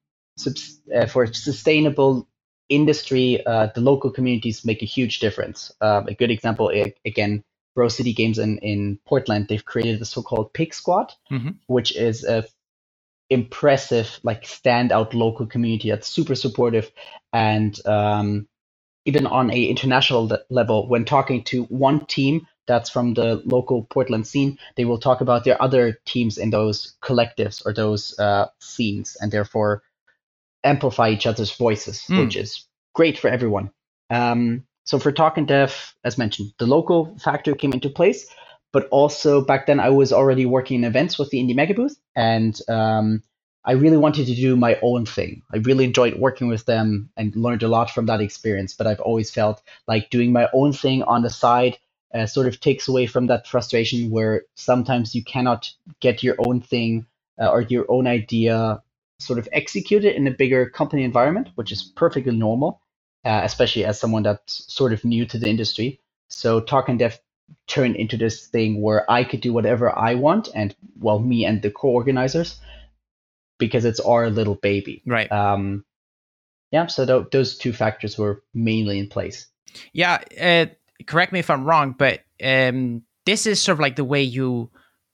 [0.96, 2.28] uh, for sustainable
[2.70, 5.72] industry, uh, the local communities make a huge difference.
[5.82, 6.72] Um, a good example,
[7.06, 7.44] again,
[7.76, 11.52] Rose City Games in, in Portland, they've created the so-called Pig Squad, mm-hmm.
[11.68, 12.46] which is a
[13.30, 16.92] impressive, like standout local community that's super supportive.
[17.32, 18.48] And um,
[19.06, 24.28] even on a international level, when talking to one team that's from the local Portland
[24.28, 29.18] scene, they will talk about their other teams in those collectives or those uh, scenes,
[29.20, 29.82] and therefore
[30.64, 32.24] amplify each other's voices, mm.
[32.24, 33.72] which is great for everyone.
[34.10, 38.28] Um, so for Talk and Dev, as mentioned, the local factor came into place,
[38.72, 41.98] but also back then I was already working in events with the Indie Mega Booth,
[42.16, 43.24] and um,
[43.66, 45.42] I really wanted to do my own thing.
[45.54, 48.74] I really enjoyed working with them and learned a lot from that experience.
[48.74, 51.78] But I've always felt like doing my own thing on the side
[52.14, 56.62] uh, sort of takes away from that frustration where sometimes you cannot get your own
[56.62, 57.06] thing
[57.40, 58.82] uh, or your own idea
[59.20, 62.82] sort of executed in a bigger company environment, which is perfectly normal,
[63.26, 66.00] uh, especially as someone that's sort of new to the industry.
[66.30, 67.20] So Talk and Dev
[67.68, 71.62] turned into this thing where I could do whatever I want, and well, me and
[71.62, 72.60] the co-organizers,
[73.58, 75.02] because it's our little baby.
[75.06, 75.32] Right.
[75.32, 75.84] Um,
[76.72, 76.88] yeah.
[76.88, 79.48] So th- those two factors were mainly in place.
[79.92, 80.20] Yeah.
[80.40, 80.74] Uh,
[81.06, 84.70] correct me if I'm wrong, but um, this is sort of like the way you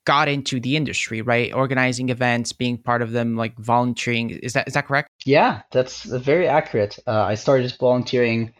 [0.05, 1.53] got into the industry, right?
[1.53, 4.29] Organizing events, being part of them, like volunteering.
[4.29, 5.09] Is that is that correct?
[5.25, 6.97] Yeah, that's very accurate.
[7.05, 8.53] Uh, I started volunteering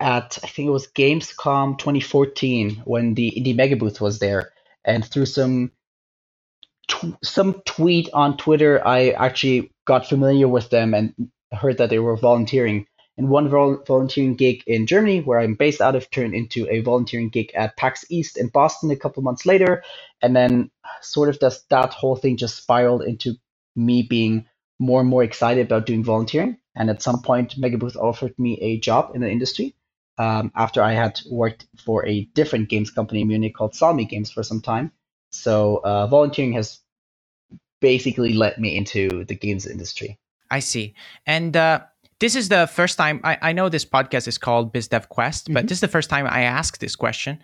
[0.00, 4.52] at I think it was Gamescom 2014 when the Indie Mega Booth was there,
[4.84, 5.70] and through some
[7.22, 11.14] some tweet on Twitter, I actually got familiar with them and
[11.52, 12.86] heard that they were volunteering.
[13.18, 16.80] And one vol- volunteering gig in Germany, where I'm based out of, turned into a
[16.80, 19.82] volunteering gig at PAX East in Boston a couple months later.
[20.22, 20.70] And then,
[21.00, 23.34] sort of, this, that whole thing just spiraled into
[23.76, 24.46] me being
[24.78, 26.58] more and more excited about doing volunteering.
[26.74, 29.74] And at some point, Megabooth offered me a job in the industry
[30.18, 34.30] um, after I had worked for a different games company in Munich called Salmi Games
[34.30, 34.90] for some time.
[35.30, 36.80] So uh, volunteering has
[37.80, 40.18] basically led me into the games industry.
[40.50, 40.94] I see.
[41.26, 41.80] And uh,
[42.22, 45.52] this is the first time I, I, know this podcast is called BizDev Quest, but
[45.52, 45.66] mm-hmm.
[45.66, 47.40] this is the first time I ask this question.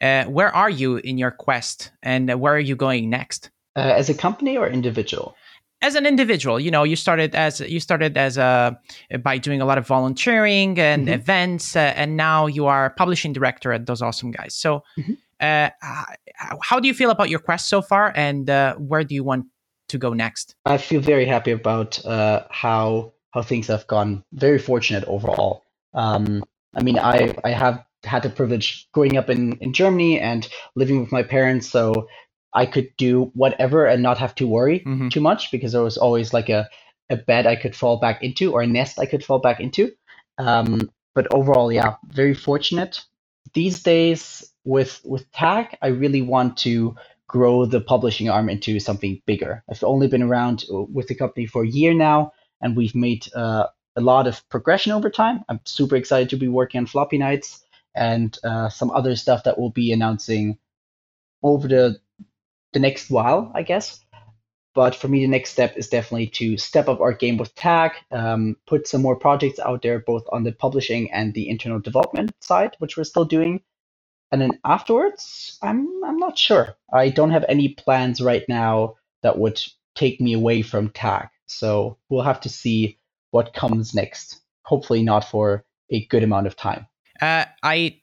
[0.00, 3.50] Uh, where are you in your quest, and where are you going next?
[3.76, 5.36] Uh, as a company or individual?
[5.82, 8.80] As an individual, you know, you started as you started as a
[9.20, 11.20] by doing a lot of volunteering and mm-hmm.
[11.20, 14.54] events, uh, and now you are publishing director at those awesome guys.
[14.54, 15.12] So, mm-hmm.
[15.40, 15.70] Uh,
[16.62, 19.46] how do you feel about your quest so far, and uh, where do you want
[19.88, 20.54] to go next?
[20.64, 24.24] I feel very happy about uh, how how things have gone.
[24.32, 25.64] Very fortunate overall.
[25.94, 30.48] Um, I mean, I I have had the privilege growing up in in Germany and
[30.74, 32.08] living with my parents, so
[32.52, 35.08] I could do whatever and not have to worry mm-hmm.
[35.08, 36.68] too much because there was always like a
[37.10, 39.92] a bed I could fall back into or a nest I could fall back into.
[40.38, 43.04] Um, but overall, yeah, very fortunate.
[43.54, 49.20] These days with with Tag, I really want to grow the publishing arm into something
[49.26, 49.62] bigger.
[49.68, 53.28] I've only been around uh, with the company for a year now, and we've made
[53.34, 55.44] uh, a lot of progression over time.
[55.48, 59.58] I'm super excited to be working on Floppy Knights and uh, some other stuff that
[59.58, 60.58] we'll be announcing
[61.42, 62.00] over the
[62.72, 64.00] the next while, I guess.
[64.74, 67.92] But for me, the next step is definitely to step up our game with Tag,
[68.12, 72.32] um, put some more projects out there, both on the publishing and the internal development
[72.40, 73.60] side, which we're still doing,
[74.32, 76.76] and then afterwards, I'm I'm not sure.
[76.92, 79.60] I don't have any plans right now that would
[79.94, 81.28] take me away from tag.
[81.46, 82.98] So we'll have to see
[83.30, 84.40] what comes next.
[84.64, 86.86] Hopefully not for a good amount of time.
[87.20, 88.00] Uh, I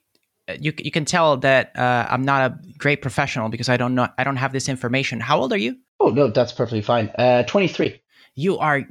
[0.58, 4.08] you you can tell that uh, I'm not a great professional because I don't know
[4.18, 5.20] I don't have this information.
[5.20, 5.76] How old are you?
[5.98, 7.08] Oh no, that's perfectly fine.
[7.18, 8.00] Uh, 23.
[8.34, 8.82] You are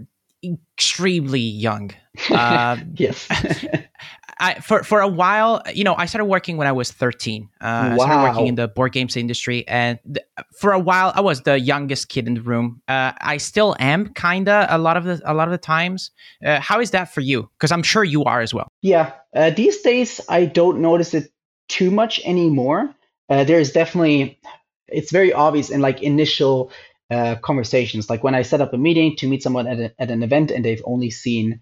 [0.43, 1.91] extremely young.
[2.29, 3.27] Uh, yes.
[4.39, 7.49] I, for for a while, you know, I started working when I was 13.
[7.59, 7.91] Uh, wow.
[7.91, 10.25] I started working in the board games industry, and th-
[10.57, 12.81] for a while, I was the youngest kid in the room.
[12.87, 16.11] Uh, I still am, kinda, a lot of the a lot of the times.
[16.45, 17.49] Uh, how is that for you?
[17.57, 18.67] Because I'm sure you are as well.
[18.81, 21.31] Yeah, uh, these days I don't notice it
[21.67, 22.93] too much anymore.
[23.29, 24.39] Uh, there is definitely,
[24.87, 26.71] it's very obvious in like initial
[27.11, 30.11] uh, conversations, like when I set up a meeting to meet someone at, a, at
[30.11, 31.61] an event and they've only seen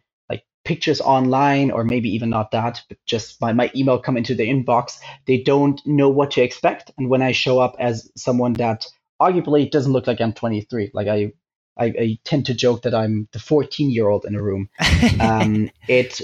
[0.67, 4.49] pictures online or maybe even not that but just by my email come into the
[4.49, 4.99] inbox.
[5.25, 6.91] They don't know what to expect.
[6.97, 8.86] And when i show up as someone that
[9.21, 11.32] arguably doesn't look like i'm 23 like i
[11.77, 14.69] i, I tend to joke that i'm the 14 year old in a room.
[15.21, 16.21] Um, it's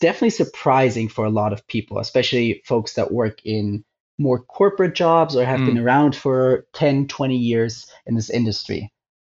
[0.00, 3.84] definitely surprising for a lot of people especially folks that work in
[4.18, 5.66] more corporate jobs or have mm.
[5.66, 8.92] been around for 10 20 years in this industry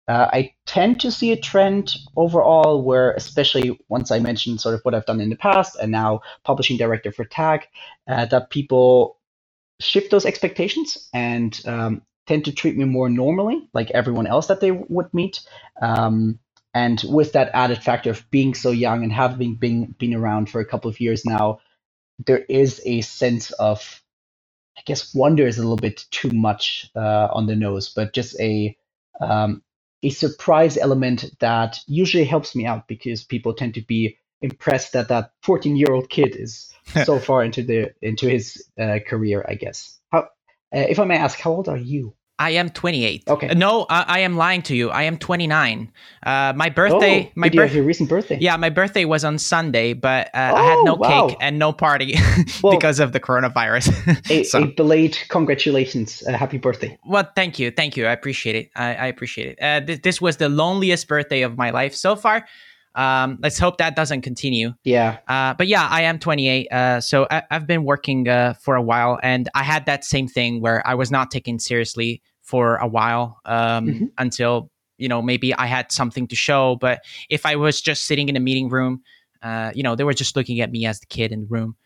[0.09, 4.81] uh, I tend to see a trend overall where, especially once I mentioned sort of
[4.83, 7.69] what I've done in the past and now publishing director for Tag,
[8.09, 9.19] uh, that people
[9.81, 14.61] shift those expectations and um, tend to treat me more normally, like everyone else that
[14.61, 15.41] they would meet.
[15.81, 16.41] Um,
[16.75, 20.61] and with that added factor of being so young and having been been around for
[20.61, 21.61] a couple of years now,
[22.27, 24.03] there is a sense of,
[24.77, 28.41] I guess, wonder is a little bit too much uh, on the nose, but just
[28.41, 28.77] a
[29.21, 29.63] um,
[30.03, 35.09] a surprise element that usually helps me out because people tend to be impressed that
[35.09, 36.73] that 14 year old kid is
[37.05, 39.99] so far into the into his uh, career i guess.
[40.11, 40.25] How uh,
[40.73, 43.23] if i may ask how old are you I am 28.
[43.29, 43.55] Okay.
[43.55, 44.91] No, I, I, am lying to you.
[44.91, 45.93] I am 29.
[46.25, 47.29] Uh, my birthday.
[47.29, 47.77] Oh, my birthday.
[47.77, 48.37] your recent birthday?
[48.41, 51.29] Yeah, my birthday was on Sunday, but uh, oh, I had no wow.
[51.29, 52.17] cake and no party
[52.63, 54.21] well, because of the coronavirus.
[54.31, 54.65] a, so.
[54.65, 56.25] a delayed congratulations.
[56.27, 56.99] Uh, happy birthday.
[57.07, 58.07] Well, thank you, thank you.
[58.07, 58.71] I appreciate it.
[58.75, 59.63] I, I appreciate it.
[59.63, 62.45] Uh, th- this was the loneliest birthday of my life so far.
[62.95, 64.73] Um, let's hope that doesn't continue.
[64.85, 65.19] Yeah.
[65.29, 66.73] Uh, but yeah, I am 28.
[66.73, 70.29] Uh, so I, have been working uh, for a while, and I had that same
[70.29, 72.21] thing where I was not taken seriously
[72.53, 74.05] for a while um, mm-hmm.
[74.19, 76.77] until you know maybe I had something to show.
[76.77, 77.01] But
[77.31, 79.01] if I was just sitting in a meeting room,
[79.43, 81.77] uh, you know, they were just looking at me as the kid in the room.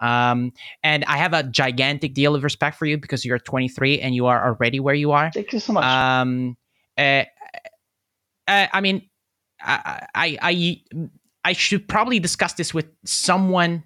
[0.00, 4.12] Um, and I have a gigantic deal of respect for you because you're 23 and
[4.12, 5.30] you are already where you are.
[5.30, 5.84] Thank you so much.
[5.84, 6.56] Um,
[6.96, 7.24] uh,
[8.48, 9.08] I mean,
[9.60, 10.82] I, I, I,
[11.44, 13.84] I should probably discuss this with someone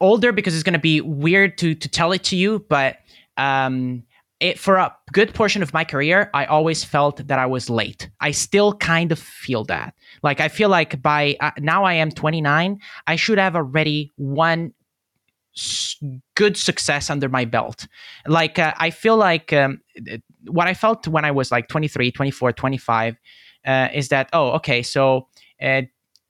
[0.00, 2.64] older because it's going to be weird to to tell it to you.
[2.68, 2.98] But
[3.36, 4.02] um,
[4.40, 8.10] it, for a good portion of my career, I always felt that I was late.
[8.20, 9.94] I still kind of feel that.
[10.22, 14.74] Like I feel like by uh, now I am 29, I should have already one
[15.56, 15.96] s-
[16.34, 17.86] good success under my belt.
[18.26, 19.80] Like uh, I feel like um,
[20.46, 23.16] what I felt when I was like 23, 24, 25
[23.66, 25.28] uh, is that oh okay so.
[25.60, 25.82] Uh,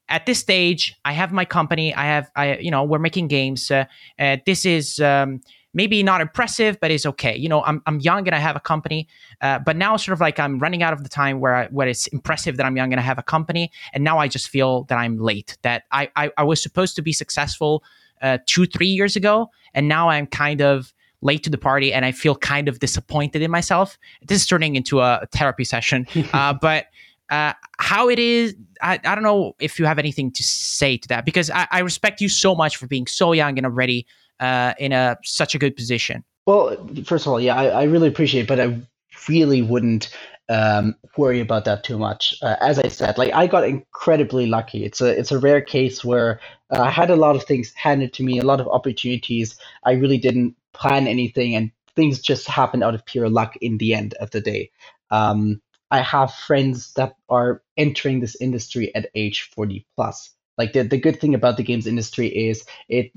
[0.08, 1.92] at this stage, I have my company.
[1.92, 3.70] I have, I, you know, we're making games.
[3.72, 3.86] Uh,
[4.20, 5.40] uh, this is um,
[5.76, 7.36] maybe not impressive, but it's okay.
[7.36, 9.06] You know, I'm, I'm young and I have a company,
[9.42, 11.86] uh, but now sort of like I'm running out of the time where I, where
[11.86, 14.84] it's impressive that I'm young and I have a company, and now I just feel
[14.84, 15.58] that I'm late.
[15.62, 17.84] That I I, I was supposed to be successful
[18.22, 22.06] uh, two three years ago, and now I'm kind of late to the party, and
[22.06, 23.98] I feel kind of disappointed in myself.
[24.26, 26.86] This is turning into a therapy session, uh, but.
[27.28, 31.08] Uh, how it is, I, I don't know if you have anything to say to
[31.08, 34.06] that because I, I respect you so much for being so young and already
[34.40, 36.24] uh, in a such a good position.
[36.46, 38.80] Well, first of all, yeah, I, I really appreciate, it, but I
[39.28, 40.10] really wouldn't
[40.48, 42.36] um, worry about that too much.
[42.42, 44.84] Uh, as I said, like I got incredibly lucky.
[44.84, 48.12] It's a it's a rare case where uh, I had a lot of things handed
[48.14, 49.56] to me, a lot of opportunities.
[49.84, 53.94] I really didn't plan anything, and things just happened out of pure luck in the
[53.94, 54.70] end of the day.
[55.10, 55.60] Um,
[55.90, 60.30] I have friends that are entering this industry at age 40 plus.
[60.58, 63.12] Like the, the good thing about the games industry is it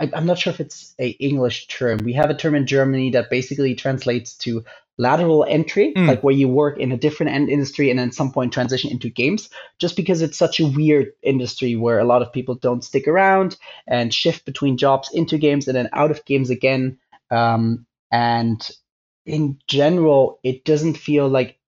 [0.00, 1.98] I, am not sure if it's a English term.
[2.04, 4.64] We have a term in Germany that basically translates to
[4.96, 6.06] lateral entry, mm.
[6.06, 9.08] like where you work in a different end industry and then some point transition into
[9.08, 13.06] games, just because it's such a weird industry where a lot of people don't stick
[13.06, 16.98] around and shift between jobs into games and then out of games again.
[17.30, 18.68] Um, and
[19.24, 21.58] in general, it doesn't feel like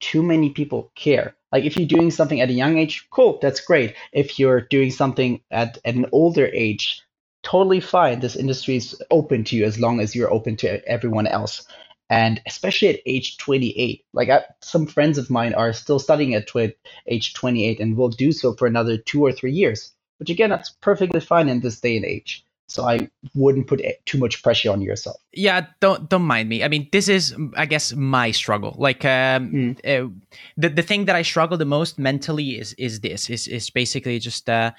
[0.00, 1.34] too many people care.
[1.52, 3.94] Like if you're doing something at a young age, cool, that's great.
[4.12, 7.02] If you're doing something at, at an older age,
[7.42, 8.20] totally fine.
[8.20, 11.66] This industry is open to you as long as you're open to everyone else.
[12.10, 16.46] And especially at age 28, like I, some friends of mine are still studying at
[16.46, 16.76] tw-
[17.06, 20.70] age 28 and will do so for another two or three years, which again, that's
[20.80, 22.44] perfectly fine in this day and age.
[22.68, 25.16] So I wouldn't put too much pressure on yourself.
[25.32, 26.64] Yeah, don't don't mind me.
[26.64, 28.74] I mean, this is I guess my struggle.
[28.78, 29.78] Like um, mm.
[29.84, 30.08] uh,
[30.56, 34.18] the the thing that I struggle the most mentally is is this is is basically
[34.18, 34.70] just uh,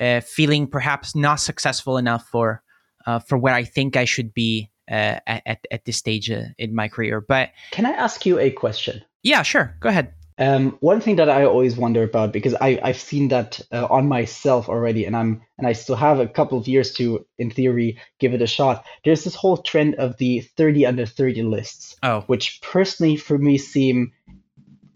[0.00, 2.62] uh, feeling perhaps not successful enough for
[3.06, 6.74] uh, for where I think I should be uh, at at this stage uh, in
[6.74, 7.20] my career.
[7.20, 9.02] But can I ask you a question?
[9.22, 9.76] Yeah, sure.
[9.80, 10.12] Go ahead.
[10.36, 14.08] Um, one thing that I always wonder about because I I've seen that uh, on
[14.08, 17.98] myself already, and I'm and I still have a couple of years to, in theory,
[18.18, 18.84] give it a shot.
[19.04, 22.22] There's this whole trend of the 30 under 30 lists, oh.
[22.26, 24.12] which personally for me seem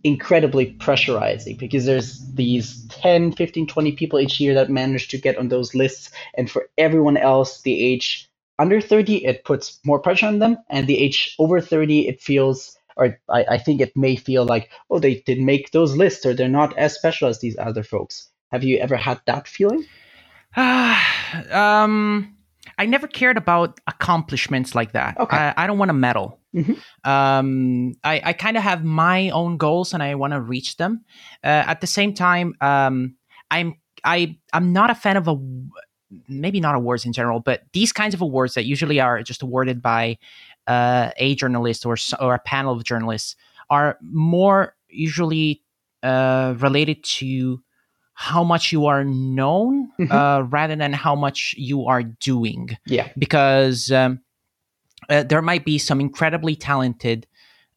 [0.04, 5.36] incredibly pressurizing because there's these 10 15 20 people each year that manage to get
[5.36, 8.30] on those lists and for everyone else the age
[8.60, 12.78] under 30 it puts more pressure on them and the age over 30 it feels
[12.98, 16.34] or I, I think it may feel like, oh, they didn't make those lists or
[16.34, 18.28] they're not as special as these other folks.
[18.50, 19.86] Have you ever had that feeling?
[20.56, 22.36] um,
[22.76, 25.18] I never cared about accomplishments like that.
[25.18, 25.36] Okay.
[25.36, 26.37] I, I don't want to medal.
[26.54, 27.10] Mm-hmm.
[27.10, 31.04] Um, I, I kind of have my own goals and I want to reach them.
[31.44, 33.16] Uh, at the same time, um,
[33.50, 35.36] I'm I I'm not a fan of a
[36.28, 39.82] maybe not awards in general, but these kinds of awards that usually are just awarded
[39.82, 40.18] by
[40.66, 43.36] uh, a journalist or or a panel of journalists
[43.70, 45.62] are more usually
[46.02, 47.62] uh, related to
[48.14, 50.10] how much you are known mm-hmm.
[50.10, 52.76] uh, rather than how much you are doing.
[52.86, 54.20] Yeah, because um,
[55.08, 57.26] uh, there might be some incredibly talented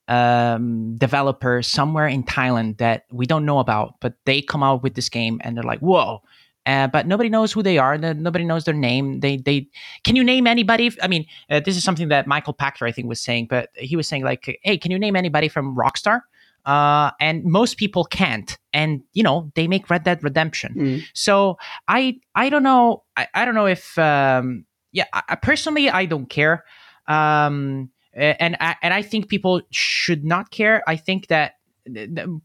[0.08, 4.96] um, developer somewhere in Thailand that we don't know about, but they come out with
[4.96, 6.22] this game and they're like, "Whoa,
[6.66, 7.98] uh, but nobody knows who they are.
[7.98, 9.20] Nobody knows their name.
[9.22, 9.68] They they
[10.04, 10.92] can you name anybody?
[11.02, 13.96] I mean, uh, this is something that Michael Pachter I think was saying, but he
[13.96, 16.22] was saying like, hey, can you name anybody from Rockstar?
[16.64, 18.60] Uh, and most people can't.
[18.74, 20.74] And you know they make Red Dead Redemption.
[20.76, 21.04] Mm.
[21.14, 21.58] So
[21.88, 26.30] I I don't know I, I don't know if um, yeah I, personally I don't
[26.30, 26.64] care.
[27.08, 30.84] Um, and I, and I think people should not care.
[30.88, 31.56] I think that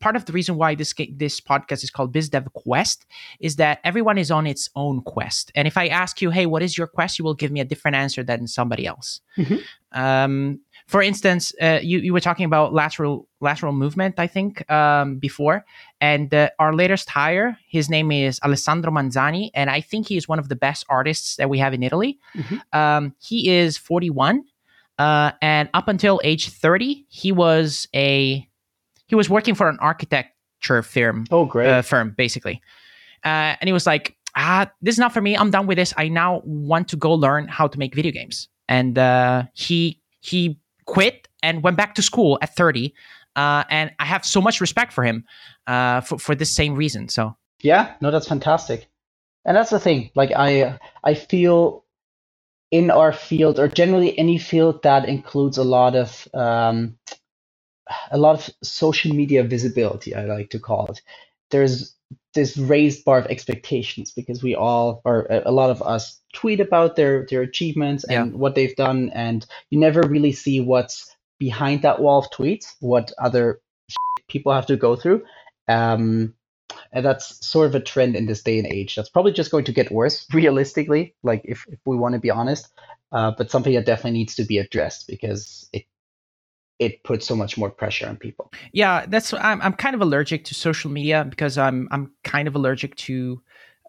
[0.01, 3.05] part of the reason why this this podcast is called BizDev Quest
[3.41, 5.53] is that everyone is on its own quest.
[5.55, 7.65] And if I ask you, "Hey, what is your quest?" you will give me a
[7.65, 9.21] different answer than somebody else.
[9.37, 9.57] Mm-hmm.
[10.01, 15.19] Um, for instance, uh, you you were talking about lateral lateral movement, I think, um,
[15.19, 15.65] before,
[16.01, 20.29] and uh, our latest hire, his name is Alessandro Manzani, and I think he is
[20.29, 22.19] one of the best artists that we have in Italy.
[22.37, 22.79] Mm-hmm.
[22.79, 24.45] Um, he is 41,
[24.99, 28.49] uh, and up until age 30, he was a
[29.09, 31.27] he was working for an architecture firm.
[31.33, 31.69] Oh, great.
[31.69, 32.63] Uh, firm, basically.
[33.25, 35.37] Uh, and he was like, ah, this is not for me.
[35.37, 35.93] I'm done with this.
[35.97, 38.49] I now want to go learn how to make video games.
[38.69, 42.95] And uh, he he quit and went back to school at 30.
[43.35, 45.25] Uh, and I have so much respect for him
[45.67, 47.09] uh, for for this same reason.
[47.09, 48.89] So yeah, no, that's fantastic,
[49.45, 50.11] and that's the thing.
[50.15, 51.85] Like I I feel
[52.71, 56.97] in our field or generally any field that includes a lot of um,
[58.11, 61.03] a lot of social media visibility, I like to call it.
[61.51, 61.96] There's
[62.35, 66.95] this raised bar of expectations because we all or a lot of us tweet about
[66.95, 68.37] their their achievements and yeah.
[68.37, 73.11] what they've done and you never really see what's behind that wall of tweets what
[73.19, 73.61] other
[74.29, 75.25] people have to go through
[75.69, 76.35] um,
[76.93, 79.65] and that's sort of a trend in this day and age that's probably just going
[79.65, 82.69] to get worse realistically like if, if we want to be honest
[83.13, 85.85] uh, but something that definitely needs to be addressed because it
[86.79, 88.53] it puts so much more pressure on people.
[88.73, 92.55] Yeah, that's I'm I'm kind of allergic to social media because I'm I'm kind of
[92.55, 93.41] allergic to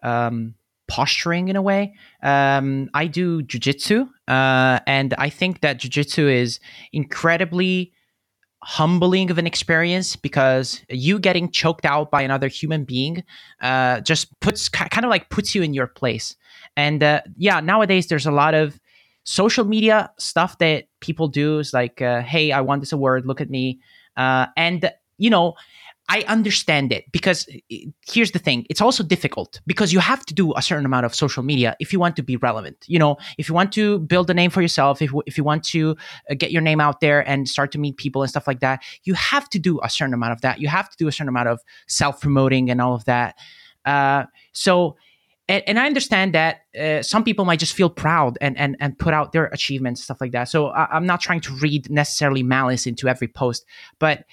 [0.02, 0.54] um,
[0.86, 1.94] posturing in a way.
[2.22, 6.60] Um, I do jujitsu, uh, and I think that jujitsu is
[6.92, 7.92] incredibly
[8.62, 13.22] humbling of an experience because you getting choked out by another human being
[13.60, 16.34] uh, just puts kind of like puts you in your place.
[16.76, 18.80] And uh, yeah, nowadays there's a lot of
[19.24, 23.40] social media stuff that people do is like, uh, hey, I want this award, look
[23.40, 23.80] at me.
[24.16, 25.54] Uh, and, you know,
[26.10, 27.46] I understand it because
[28.00, 31.14] here's the thing it's also difficult because you have to do a certain amount of
[31.14, 32.82] social media if you want to be relevant.
[32.86, 35.64] You know, if you want to build a name for yourself, if, if you want
[35.64, 35.96] to
[36.30, 38.82] uh, get your name out there and start to meet people and stuff like that,
[39.04, 40.60] you have to do a certain amount of that.
[40.60, 43.36] You have to do a certain amount of self promoting and all of that.
[43.84, 44.96] Uh, so
[45.48, 48.98] and, and I understand that uh, some people might just feel proud and and and
[48.98, 50.48] put out their achievements stuff like that.
[50.48, 53.64] So I, am not trying to read necessarily malice into every post,
[53.98, 54.24] but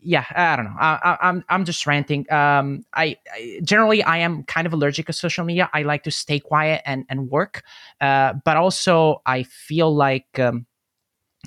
[0.00, 0.76] yeah, I don't know.
[0.78, 2.30] I, am I'm, I'm just ranting.
[2.32, 5.68] Um, I, I, generally I am kind of allergic to social media.
[5.72, 7.62] I like to stay quiet and and work,
[8.00, 10.38] uh, but also I feel like.
[10.38, 10.66] Um,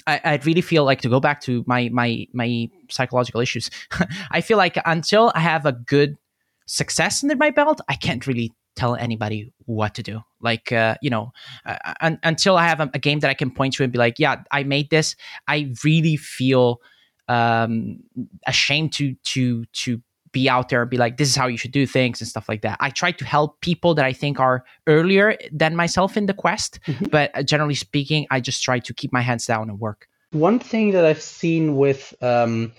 [0.08, 3.70] I, I really feel like to go back to my my my psychological issues.
[4.32, 6.18] I feel like until I have a good
[6.66, 10.22] success under my belt, I can't really tell anybody what to do.
[10.40, 11.32] Like, uh, you know,
[11.66, 14.00] uh, un- until I have a, a, game that I can point to and be
[14.00, 15.16] like, yeah, I made this.
[15.48, 16.82] I really feel
[17.28, 18.00] um,
[18.48, 20.02] ashamed to to to
[20.32, 22.48] be out there and be like, this is how you should do things and stuff
[22.48, 22.78] like that.
[22.80, 26.80] I try to help people that I think are earlier than myself in the quest,
[26.88, 27.06] mm-hmm.
[27.12, 30.08] but uh, generally speaking, I just try to keep my hands down and work.
[30.32, 32.72] One thing that I've seen with um,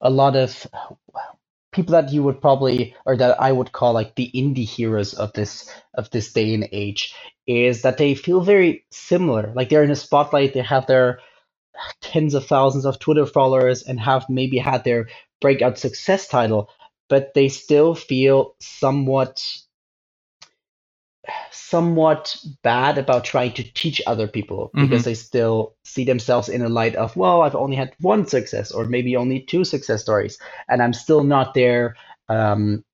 [0.00, 0.66] a lot of
[1.72, 5.32] people that you would probably or that I would call like the indie heroes of
[5.32, 7.14] this of this day and age
[7.46, 9.52] is that they feel very similar.
[9.54, 11.20] Like they're in a spotlight, they have their
[12.00, 15.08] tens of thousands of Twitter followers and have maybe had their
[15.40, 16.70] breakout success title,
[17.08, 19.42] but they still feel somewhat
[21.52, 24.86] somewhat bad about trying to teach other people mm-hmm.
[24.86, 28.72] because they still see themselves in a light of well i've only had one success
[28.72, 31.96] or maybe only two success stories and i'm still not there
[32.28, 32.84] um,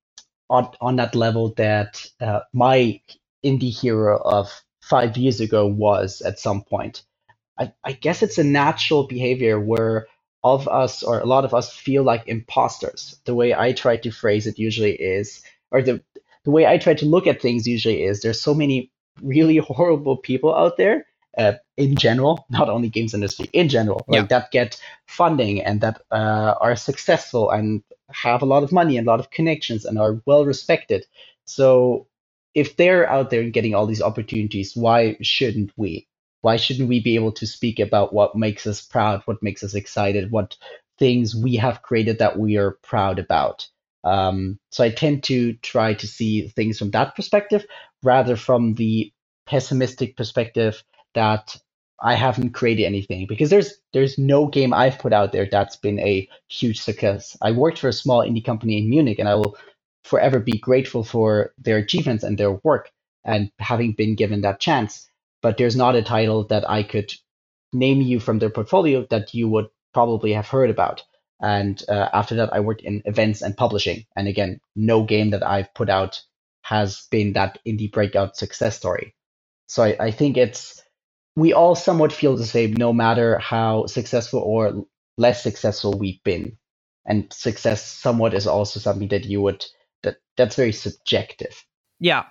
[0.49, 2.99] on, on that level that uh, my
[3.43, 7.03] indie hero of five years ago was at some point
[7.57, 10.07] I, I guess it's a natural behavior where
[10.43, 13.97] all of us or a lot of us feel like imposters the way i try
[13.97, 16.01] to phrase it usually is or the
[16.49, 18.91] the way I try to look at things usually is there's so many
[19.21, 21.05] really horrible people out there
[21.37, 24.27] uh, in general, not only games industry, in general, like yeah.
[24.27, 29.07] that get funding and that uh, are successful and have a lot of money and
[29.07, 31.05] a lot of connections and are well respected.
[31.45, 32.07] So
[32.55, 36.07] if they're out there getting all these opportunities, why shouldn't we?
[36.41, 39.75] Why shouldn't we be able to speak about what makes us proud, what makes us
[39.75, 40.57] excited, what
[40.97, 43.67] things we have created that we are proud about?
[44.03, 47.65] Um, so I tend to try to see things from that perspective
[48.03, 49.11] rather from the
[49.45, 50.83] pessimistic perspective
[51.15, 51.57] that
[52.01, 55.99] I haven't created anything because there's there's no game I've put out there that's been
[55.99, 57.35] a huge success.
[57.41, 59.57] I worked for a small indie company in Munich and I will
[60.03, 62.89] forever be grateful for their achievements and their work
[63.25, 65.09] and having been given that chance.
[65.41, 67.13] But there's not a title that I could
[67.73, 71.03] name you from their portfolio that you would probably have heard about.
[71.41, 74.05] And uh, after that, I worked in events and publishing.
[74.15, 76.21] And again, no game that I've put out
[76.63, 79.15] has been that indie breakout success story.
[79.67, 80.83] So I, I think it's,
[81.35, 84.85] we all somewhat feel the same, no matter how successful or
[85.17, 86.57] less successful we've been.
[87.05, 89.65] And success somewhat is also something that you would,
[90.03, 91.63] that that's very subjective.
[91.99, 92.25] Yeah.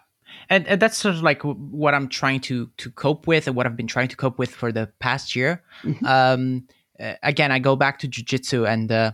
[0.51, 3.67] And, and that's sort of like what I'm trying to to cope with and what
[3.67, 5.65] I've been trying to cope with for the past year.
[5.83, 6.05] Mm-hmm.
[6.07, 6.69] Um,
[7.01, 9.13] uh, again, I go back to jujitsu and uh,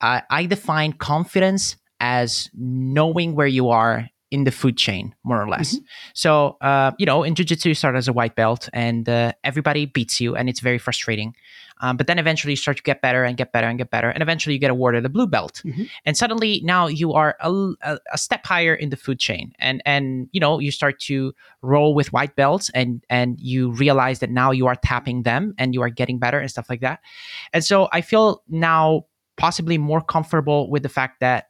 [0.00, 5.48] I, I define confidence as knowing where you are in the food chain, more or
[5.48, 5.76] less.
[5.76, 5.84] Mm-hmm.
[6.14, 9.86] So, uh, you know, in jiu-jitsu, you start as a white belt, and uh, everybody
[9.86, 11.34] beats you, and it's very frustrating.
[11.80, 14.08] Um, but then eventually you start to get better and get better and get better,
[14.08, 15.84] and eventually you get awarded a blue belt, mm-hmm.
[16.04, 17.52] and suddenly now you are a,
[17.82, 21.34] a, a, step higher in the food chain, and and you know you start to
[21.62, 25.74] roll with white belts, and and you realize that now you are tapping them, and
[25.74, 27.00] you are getting better and stuff like that.
[27.52, 29.06] And so I feel now
[29.36, 31.48] possibly more comfortable with the fact that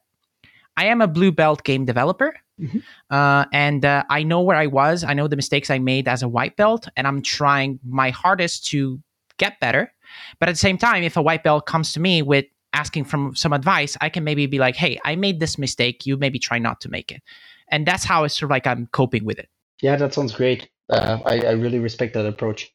[0.76, 2.34] I am a blue belt game developer.
[2.60, 2.78] Mm-hmm.
[3.10, 5.04] Uh, and uh, I know where I was.
[5.04, 8.66] I know the mistakes I made as a white belt, and I'm trying my hardest
[8.68, 9.00] to
[9.38, 9.92] get better.
[10.38, 13.34] But at the same time, if a white belt comes to me with asking from
[13.34, 16.06] some advice, I can maybe be like, "Hey, I made this mistake.
[16.06, 17.22] You maybe try not to make it."
[17.68, 19.48] And that's how it's sort of like I'm coping with it.
[19.80, 20.70] Yeah, that sounds great.
[20.88, 22.72] Uh, I, I really respect that approach.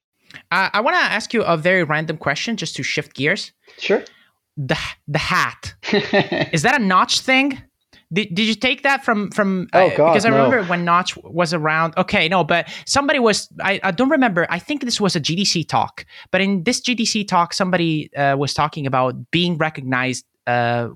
[0.52, 3.52] Uh, I want to ask you a very random question, just to shift gears.
[3.78, 4.04] Sure.
[4.58, 4.78] The
[5.08, 5.76] the hat
[6.54, 7.62] is that a notch thing?
[8.12, 9.68] Did, did you take that from from?
[9.74, 10.38] Oh uh, because I no.
[10.38, 11.94] remember when Notch was around.
[11.96, 13.48] Okay, no, but somebody was.
[13.62, 14.48] I, I don't remember.
[14.50, 16.06] I think this was a GDC talk.
[16.32, 20.90] But in this GDC talk, somebody uh, was talking about being recognized uh,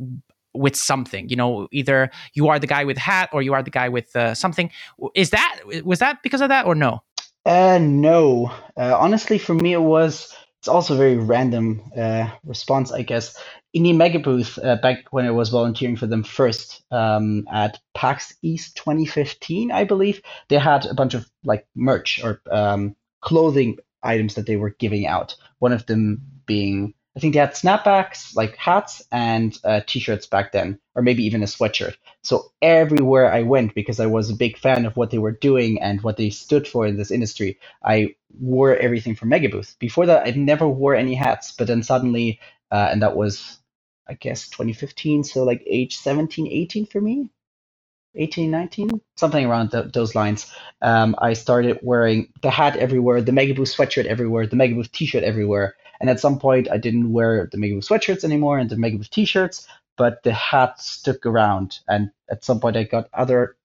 [0.56, 1.30] with something.
[1.30, 4.16] You know, either you are the guy with hat or you are the guy with
[4.16, 4.72] uh, something.
[5.14, 7.04] Is that was that because of that or no?
[7.46, 8.52] Uh, no.
[8.76, 10.36] Uh, honestly, for me, it was.
[10.60, 13.36] It's also a very random uh, response, I guess
[13.74, 17.80] in the mega booth uh, back when I was volunteering for them first um, at
[17.96, 23.78] PAX East 2015, I believe they had a bunch of like merch or um, clothing
[24.04, 25.36] items that they were giving out.
[25.60, 30.52] One of them being I think they had snapbacks, like hats and uh, t-shirts back
[30.52, 31.96] then, or maybe even a sweatshirt.
[32.24, 35.80] So everywhere I went, because I was a big fan of what they were doing
[35.80, 39.78] and what they stood for in this industry, I wore everything from Megabooth.
[39.78, 42.40] Before that, I never wore any hats, but then suddenly,
[42.72, 43.60] uh, and that was
[44.08, 47.30] I guess 2015, so like age 17, 18 for me.
[48.16, 50.52] 18, 19, something around those lines.
[50.82, 55.76] Um, I started wearing the hat everywhere, the Megabooth sweatshirt everywhere, the Megabooth t-shirt everywhere.
[56.00, 59.68] And at some point, I didn't wear the Megabooth sweatshirts anymore and the Megabooth t-shirts,
[59.98, 61.80] but the hat stuck around.
[61.88, 63.56] And at some point, I got other,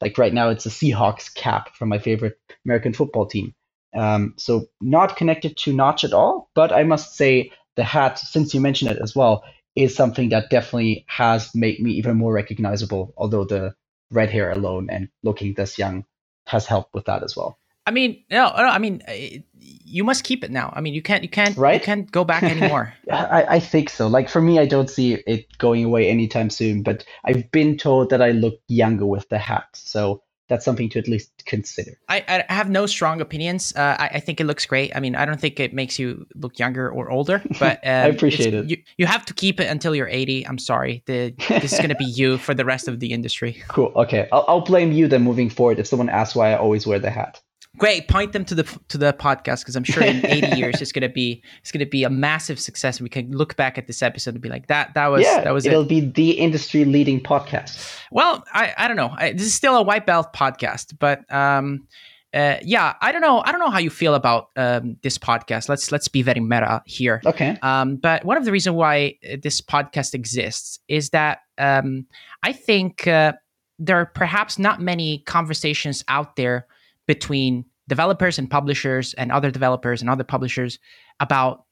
[0.00, 3.54] like right now, it's a Seahawks cap from my favorite American football team.
[3.94, 8.54] Um, so not connected to Notch at all, but I must say the hat, since
[8.54, 9.44] you mentioned it as well,
[9.76, 13.74] is something that definitely has made me even more recognizable, although the
[14.10, 16.04] red hair alone and looking this young
[16.46, 17.58] has helped with that as well.
[17.86, 19.12] I mean, no, no I mean, uh,
[19.58, 20.72] you must keep it now.
[20.74, 21.80] I mean, you can't, you can't, right?
[21.80, 22.94] You can't go back anymore.
[23.10, 24.06] I, I think so.
[24.06, 26.82] Like for me, I don't see it going away anytime soon.
[26.82, 30.98] But I've been told that I look younger with the hat, so that's something to
[30.98, 31.92] at least consider.
[32.08, 33.72] I, I have no strong opinions.
[33.74, 34.90] Uh, I, I, think it looks great.
[34.96, 38.06] I mean, I don't think it makes you look younger or older, but um, I
[38.08, 38.68] appreciate it.
[38.68, 40.46] You, you have to keep it until you're 80.
[40.48, 41.04] I'm sorry.
[41.06, 43.62] The, this is going to be you for the rest of the industry.
[43.70, 43.92] Cool.
[43.94, 44.28] Okay.
[44.32, 47.08] I'll, I'll blame you then moving forward if someone asks why I always wear the
[47.08, 47.40] hat.
[47.78, 48.08] Great.
[48.08, 51.08] Point them to the to the podcast because I'm sure in 80 years it's gonna
[51.08, 53.00] be it's gonna be a massive success.
[53.00, 55.52] We can look back at this episode and be like that that was yeah, that
[55.52, 55.88] was it'll it.
[55.88, 57.98] be the industry leading podcast.
[58.10, 59.14] Well, I I don't know.
[59.16, 61.86] I, this is still a white belt podcast, but um.
[62.32, 63.42] Uh, yeah, I don't know.
[63.44, 65.68] I don't know how you feel about um, this podcast.
[65.68, 67.20] Let's let's be very meta here.
[67.26, 67.58] Okay.
[67.60, 72.06] Um, but one of the reasons why this podcast exists is that um,
[72.44, 73.32] I think uh,
[73.80, 76.68] there are perhaps not many conversations out there
[77.14, 80.78] between developers and publishers and other developers and other publishers
[81.18, 81.64] about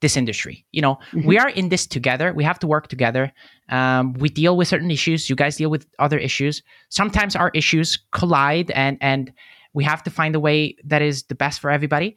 [0.00, 0.64] this industry.
[0.72, 1.26] You know, mm-hmm.
[1.26, 2.32] we are in this together.
[2.32, 3.30] We have to work together.
[3.68, 5.28] Um, we deal with certain issues.
[5.28, 6.62] You guys deal with other issues.
[6.88, 9.30] Sometimes our issues collide, and and
[9.74, 12.16] we have to find a way that is the best for everybody.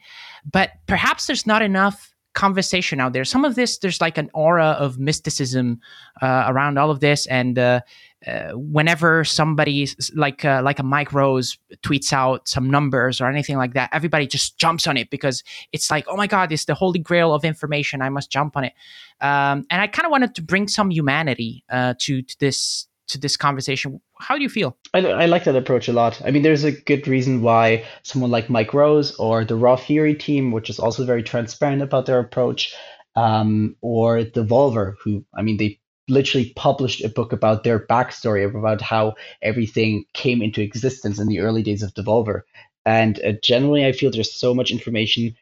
[0.50, 3.26] But perhaps there's not enough conversation out there.
[3.26, 5.82] Some of this, there's like an aura of mysticism
[6.22, 7.82] uh, around all of this, and uh,
[8.28, 13.58] uh, whenever somebody like uh, like a Mike Rose tweets out some numbers or anything
[13.58, 16.76] like that, everybody just jumps on it because it's like, oh my god, it's the
[16.76, 18.02] holy grail of information.
[18.02, 18.74] I must jump on it.
[19.22, 23.18] Um, and I kind of wanted to bring some humanity uh, to to this to
[23.18, 24.00] this conversation.
[24.20, 24.78] How do you feel?
[24.94, 26.22] I, I like that approach a lot.
[26.24, 30.14] I mean, there's a good reason why someone like Mike Rose or the Raw Fury
[30.16, 32.74] team, which is also very transparent about their approach,
[33.16, 35.81] um, or Devolver, who I mean, they
[36.12, 41.40] literally published a book about their backstory about how everything came into existence in the
[41.40, 42.42] early days of Devolver.
[42.86, 45.36] And uh, generally, I feel there's so much information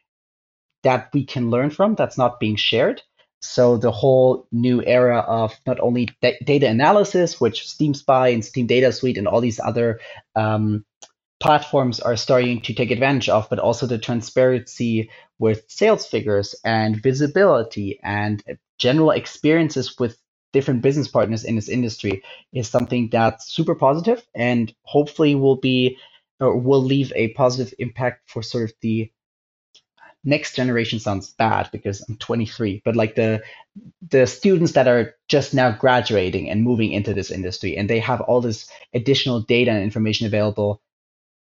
[0.82, 3.02] that we can learn from that's not being shared.
[3.42, 8.44] So the whole new era of not only da- data analysis, which Steam Spy and
[8.44, 10.00] Steam Data Suite and all these other
[10.36, 10.84] um,
[11.40, 17.02] platforms are starting to take advantage of, but also the transparency with sales figures and
[17.02, 18.42] visibility and
[18.78, 20.19] general experiences with
[20.52, 22.22] different business partners in this industry
[22.52, 25.98] is something that's super positive and hopefully will be
[26.40, 29.10] or will leave a positive impact for sort of the
[30.24, 33.42] next generation sounds bad because I'm 23, but like the
[34.10, 38.20] the students that are just now graduating and moving into this industry and they have
[38.22, 40.82] all this additional data and information available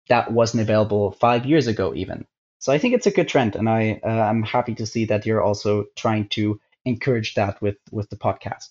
[0.09, 2.25] that wasn't available five years ago even.
[2.59, 5.25] So I think it's a good trend, and I uh, I'm happy to see that
[5.27, 8.69] you're also trying to encourage that with with the podcast.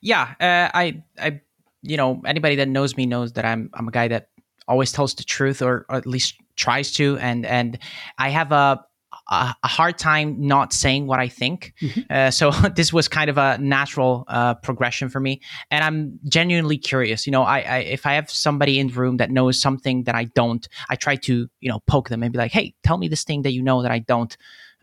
[0.00, 1.40] Yeah, uh, I I
[1.82, 4.28] you know anybody that knows me knows that I'm I'm a guy that
[4.68, 7.78] always tells the truth or, or at least tries to, and and
[8.18, 8.84] I have a
[9.30, 11.74] a, hard time not saying what I think.
[11.80, 12.00] Mm-hmm.
[12.10, 15.40] Uh, so this was kind of a natural uh, progression for me,
[15.70, 17.26] and I'm genuinely curious.
[17.26, 20.14] You know, I, I, if I have somebody in the room that knows something that
[20.14, 23.08] I don't, I try to you know poke them and be like, hey, tell me
[23.08, 24.36] this thing that you know that I don't,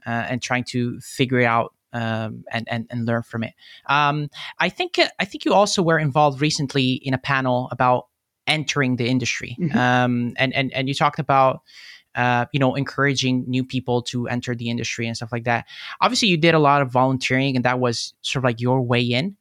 [0.06, 1.74] uh, and trying to figure out.
[1.94, 3.54] Um, and, and and learn from it.
[3.86, 4.30] Um,
[4.60, 8.08] I think I think you also were involved recently in a panel about
[8.46, 9.78] entering the industry, mm-hmm.
[9.78, 11.62] um, and and and you talked about
[12.18, 15.66] uh, you know, encouraging new people to enter the industry and stuff like that.
[16.02, 19.02] Obviously, you did a lot of volunteering, and that was sort of like your way
[19.02, 19.38] in.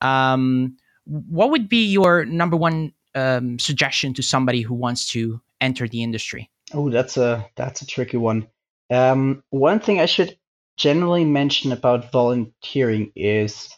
[0.00, 5.86] Um, what would be your number one um, suggestion to somebody who wants to enter
[5.86, 6.50] the industry?
[6.72, 8.48] Oh, that's a that's a tricky one.
[8.90, 10.38] Um, one thing I should
[10.76, 13.68] generally mention about volunteering is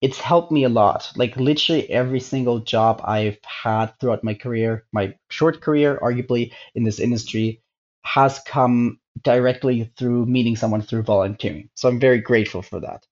[0.00, 1.10] it's helped me a lot.
[1.16, 6.84] Like literally every single job I've had throughout my career, my short career, arguably in
[6.84, 7.62] this industry,
[8.04, 11.70] has come directly through meeting someone through volunteering.
[11.74, 13.06] So I'm very grateful for that.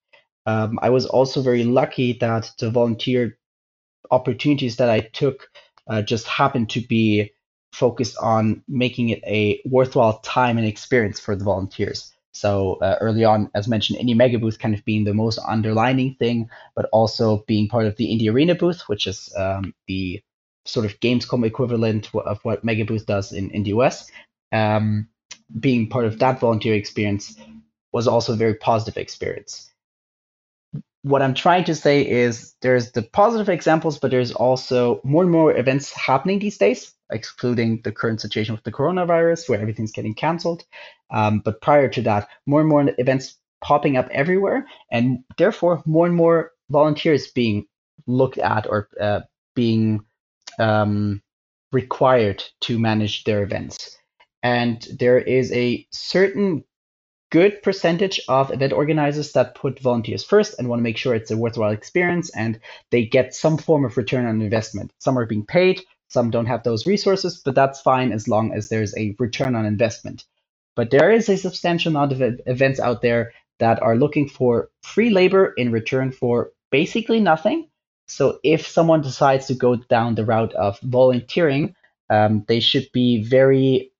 [0.45, 3.37] Um, I was also very lucky that the volunteer
[4.11, 5.47] opportunities that I took
[5.87, 7.31] uh, just happened to be
[7.71, 12.12] focused on making it a worthwhile time and experience for the volunteers.
[12.33, 16.15] So uh, early on, as mentioned, Indie Mega Booth kind of being the most underlining
[16.15, 20.21] thing, but also being part of the Indie Arena booth, which is um, the
[20.65, 24.09] sort of Gamescom equivalent of what Mega Booth does in, in the US
[24.53, 25.09] um,
[25.59, 27.35] being part of that volunteer experience
[27.91, 29.72] was also a very positive experience.
[31.03, 35.31] What I'm trying to say is there's the positive examples, but there's also more and
[35.31, 40.15] more events happening these days, excluding the current situation with the coronavirus where everything's getting
[40.15, 40.63] canceled.
[41.11, 46.05] Um, but prior to that, more and more events popping up everywhere, and therefore more
[46.05, 47.67] and more volunteers being
[48.07, 49.21] looked at or uh,
[49.55, 50.05] being
[50.59, 51.21] um,
[51.71, 53.97] required to manage their events
[54.43, 56.63] and there is a certain
[57.33, 61.31] good percentage of event organizers that put volunteers first and want to make sure it's
[61.31, 62.59] a worthwhile experience and
[62.91, 64.93] they get some form of return on investment.
[64.99, 68.69] Some are being paid, some don't have those resources, but that's fine as long as
[68.69, 70.25] there's a return on investment.
[70.75, 75.09] But there is a substantial amount of events out there that are looking for free
[75.09, 77.67] labor in return for basically nothing.
[78.07, 81.75] So if someone decides to go down the route of volunteering,
[82.11, 83.91] um, they should be very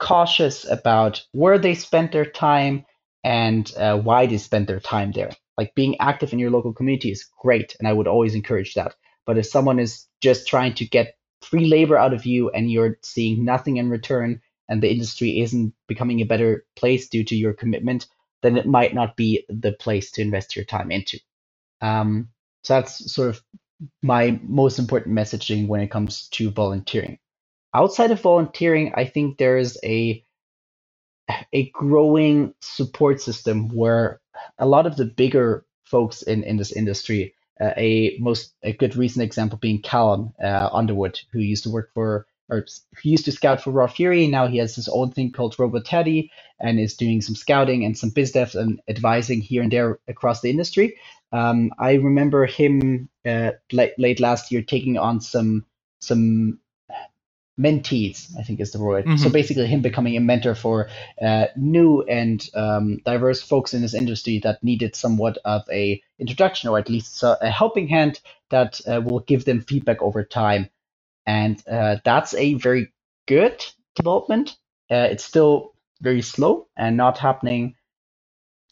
[0.00, 2.84] cautious about where they spent their time
[3.22, 5.30] and uh, why they spent their time there.
[5.56, 8.94] Like being active in your local community is great, and I would always encourage that.
[9.26, 12.98] But if someone is just trying to get free labor out of you and you're
[13.02, 17.52] seeing nothing in return, and the industry isn't becoming a better place due to your
[17.52, 18.06] commitment,
[18.42, 21.18] then it might not be the place to invest your time into.
[21.82, 22.28] Um,
[22.62, 23.42] so that's sort of
[24.02, 27.18] my most important messaging when it comes to volunteering
[27.74, 30.24] outside of volunteering, I think there is a
[31.52, 34.20] a growing support system where
[34.58, 38.96] a lot of the bigger folks in, in this industry, uh, a most a good
[38.96, 42.66] recent example being Callum uh, Underwood, who used to work for or
[43.00, 44.26] he used to scout for Raw Fury.
[44.26, 47.96] Now he has his own thing called Robot Teddy and is doing some scouting and
[47.96, 50.96] some biz dev and advising here and there across the industry.
[51.32, 55.64] Um, I remember him uh, late, late last year taking on some
[56.00, 56.58] some
[57.58, 59.04] mentees, I think is the word.
[59.04, 59.16] Mm-hmm.
[59.16, 60.88] So basically, him becoming a mentor for
[61.20, 66.70] uh, new and um, diverse folks in this industry that needed somewhat of a introduction,
[66.70, 68.20] or at least a helping hand
[68.50, 70.68] that uh, will give them feedback over time.
[71.26, 72.92] And uh, that's a very
[73.26, 74.56] good development.
[74.90, 77.76] Uh, it's still very slow and not happening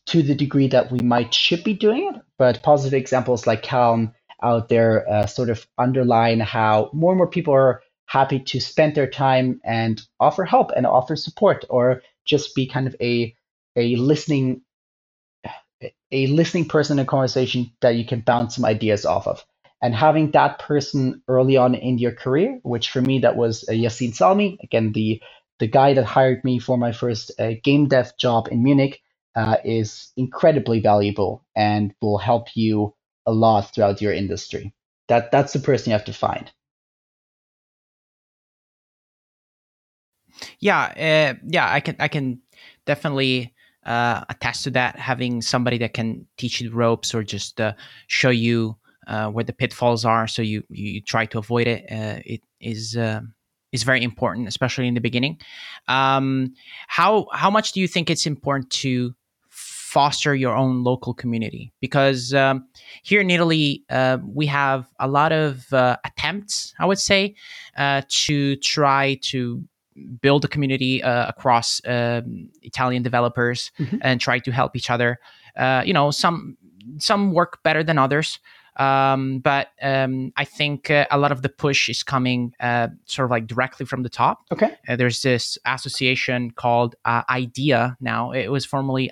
[0.07, 2.21] to the degree that we might should be doing it.
[2.39, 7.27] But positive examples like Callum out there uh, sort of underline how more and more
[7.27, 12.57] people are happy to spend their time and offer help and offer support or just
[12.57, 13.37] be kind of a
[13.77, 14.63] a listening
[16.13, 19.45] a listening person in a conversation that you can bounce some ideas off of
[19.83, 23.73] and having that person early on in your career which for me that was uh,
[23.73, 25.23] Yassine Salmi again the
[25.61, 29.03] the guy that hired me for my first uh, game dev job in Munich
[29.37, 32.95] uh, is incredibly valuable and will help you
[33.27, 34.75] a lot throughout your industry.
[35.09, 36.51] That that's the person you have to find.
[40.61, 40.83] Yeah,
[41.37, 42.41] uh, yeah, I can I can
[42.85, 43.55] definitely
[43.87, 44.99] uh, attest to that.
[44.99, 47.75] Having somebody that can teach you the ropes or just uh,
[48.09, 51.85] show you uh, where the pitfalls are, so you you try to avoid it.
[51.91, 53.21] Uh, it is uh,
[53.73, 55.39] is very important, especially in the beginning.
[55.87, 56.55] Um,
[56.89, 59.15] how how much do you think it's important to
[59.49, 61.73] foster your own local community?
[61.81, 62.67] Because um,
[63.03, 67.37] here in Italy, uh, we have a lot of uh, attempts, I would say,
[67.77, 69.65] uh, to try to
[70.21, 73.99] build a community uh, across um, Italian developers mm-hmm.
[74.03, 75.19] and try to help each other.
[75.57, 76.57] Uh, you know, some
[76.99, 78.39] some work better than others.
[78.77, 83.25] Um, but um, I think uh, a lot of the push is coming uh, sort
[83.25, 84.45] of like directly from the top.
[84.53, 84.77] Okay.
[84.89, 88.31] Uh, there's this association called uh, IDEA now.
[88.31, 89.11] It was formerly.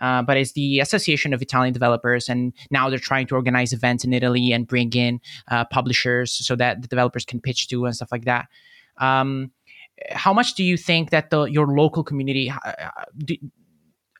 [0.00, 4.04] Uh, but it's the Association of Italian Developers, and now they're trying to organize events
[4.04, 7.94] in Italy and bring in uh, publishers so that the developers can pitch to and
[7.94, 8.48] stuff like that.
[8.98, 9.52] Um,
[10.10, 12.52] how much do you think that the your local community
[13.18, 13.36] do,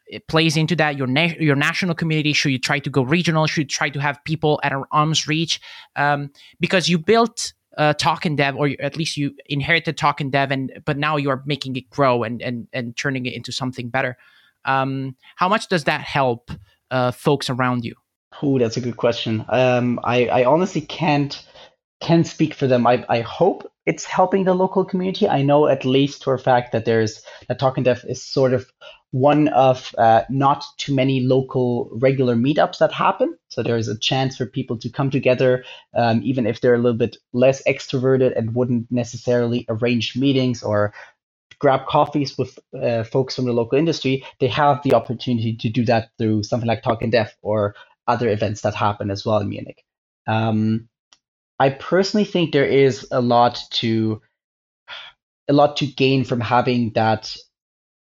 [0.06, 0.96] it plays into that?
[0.96, 3.46] Your na- your national community should you try to go regional?
[3.46, 5.60] Should you try to have people at our arm's reach?
[5.96, 6.30] Um,
[6.60, 10.98] because you built uh, Talking Dev or at least you inherited Talking Dev and but
[10.98, 14.16] now you are making it grow and and and turning it into something better.
[14.64, 16.50] Um, how much does that help
[16.90, 17.94] uh, folks around you?
[18.42, 19.44] Oh that's a good question.
[19.48, 21.42] Um, I, I honestly can't
[22.00, 22.86] can speak for them.
[22.86, 26.72] I, I hope it's helping the local community i know at least for a fact
[26.72, 28.66] that there's that talking dev is sort of
[29.12, 33.36] one of uh, not too many local regular meetups that happen.
[33.48, 35.64] So there is a chance for people to come together,
[35.94, 40.94] um, even if they're a little bit less extroverted and wouldn't necessarily arrange meetings or
[41.58, 44.24] grab coffees with uh, folks from the local industry.
[44.40, 47.74] They have the opportunity to do that through something like Talking Dev or
[48.08, 49.84] other events that happen as well in Munich.
[50.26, 50.88] Um,
[51.62, 54.20] I personally think there is a lot to
[55.48, 57.36] a lot to gain from having that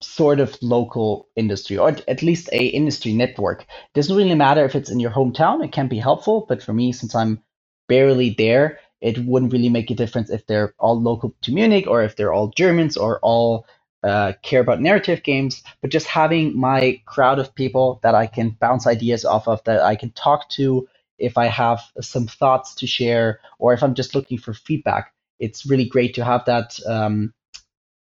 [0.01, 3.63] sort of local industry or at least a industry network.
[3.63, 6.73] It doesn't really matter if it's in your hometown, it can be helpful, but for
[6.73, 7.43] me, since I'm
[7.89, 12.05] barely there, it wouldn't really make a difference if they're all local to Munich or
[12.05, 13.67] if they're all Germans or all
[14.05, 15.65] uh, care about narrative games.
[15.83, 19.83] But just having my crowd of people that I can bounce ideas off of, that
[19.83, 20.87] I can talk to
[21.19, 25.67] if I have some thoughts to share or if I'm just looking for feedback, it's
[25.67, 27.33] really great to have that um,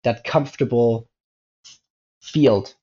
[0.04, 1.08] that comfortable
[2.22, 2.74] field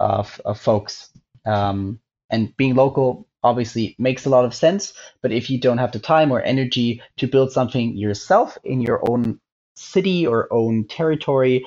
[0.00, 1.10] of, of folks.
[1.44, 4.92] Um, and being local obviously makes a lot of sense.
[5.22, 9.08] But if you don't have the time or energy to build something yourself in your
[9.08, 9.40] own
[9.76, 11.64] city or own territory,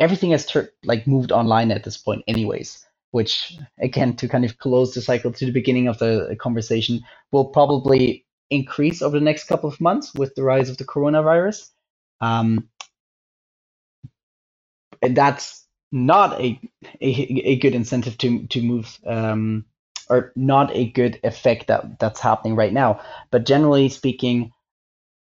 [0.00, 2.84] everything has ter- like moved online at this point, anyways.
[3.16, 3.56] Which
[3.88, 7.00] again, to kind of close the cycle to the beginning of the conversation,
[7.32, 11.70] will probably increase over the next couple of months with the rise of the coronavirus.
[12.20, 12.68] Um,
[15.00, 16.60] and that's not a,
[17.00, 17.10] a,
[17.52, 19.64] a good incentive to to move um,
[20.10, 23.00] or not a good effect that that's happening right now.
[23.30, 24.52] But generally speaking,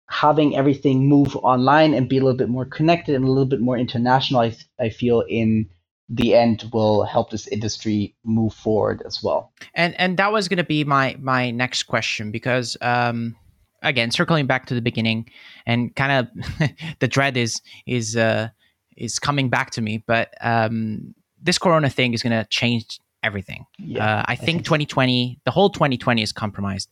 [0.09, 3.61] having everything move online and be a little bit more connected and a little bit
[3.61, 5.69] more international, I, I feel in
[6.09, 9.51] the end will help this industry move forward as well.
[9.75, 13.35] And and that was going to be my my next question because um,
[13.83, 15.29] again circling back to the beginning
[15.65, 18.49] and kind of the dread is is uh,
[18.97, 20.03] is coming back to me.
[20.05, 23.65] But um, this Corona thing is going to change everything.
[23.77, 26.89] Yeah, uh, I, I, think, think 2020, the whole 2020 is compromised.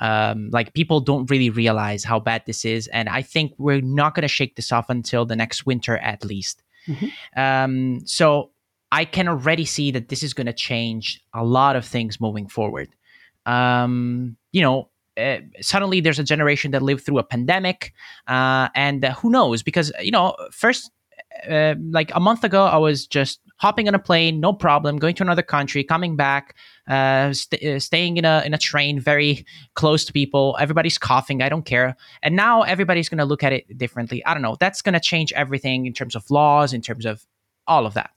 [0.00, 4.14] Um, like people don't really realize how bad this is, and I think we're not
[4.14, 6.62] going to shake this off until the next winter at least.
[6.90, 7.40] Mm-hmm.
[7.40, 8.50] Um, so
[8.92, 12.48] I can already see that this is going to change a lot of things moving
[12.48, 12.88] forward.
[13.46, 17.92] Um, you know, uh, suddenly there's a generation that lived through a pandemic,
[18.26, 19.62] uh, and uh, who knows?
[19.62, 20.90] Because you know, first
[21.48, 25.14] uh, like a month ago, I was just hopping on a plane, no problem, going
[25.14, 26.56] to another country, coming back,
[26.88, 29.44] uh, st- uh, staying in a in a train very
[29.74, 30.56] close to people.
[30.58, 31.42] Everybody's coughing.
[31.42, 31.94] I don't care.
[32.22, 34.24] And now everybody's going to look at it differently.
[34.24, 34.56] I don't know.
[34.58, 37.24] That's going to change everything in terms of laws, in terms of
[37.66, 38.10] all of that.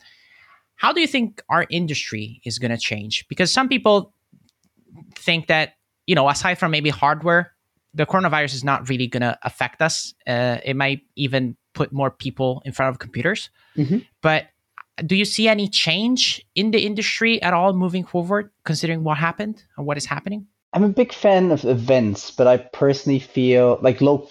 [0.75, 3.27] How do you think our industry is going to change?
[3.27, 4.13] Because some people
[5.15, 5.73] think that
[6.07, 7.53] you know, aside from maybe hardware,
[7.93, 10.13] the coronavirus is not really going to affect us.
[10.25, 13.49] Uh, it might even put more people in front of computers.
[13.77, 13.99] Mm-hmm.
[14.21, 14.47] But
[14.97, 19.63] do you see any change in the industry at all moving forward, considering what happened
[19.77, 20.47] and what is happening?
[20.73, 24.27] I'm a big fan of events, but I personally feel like lo-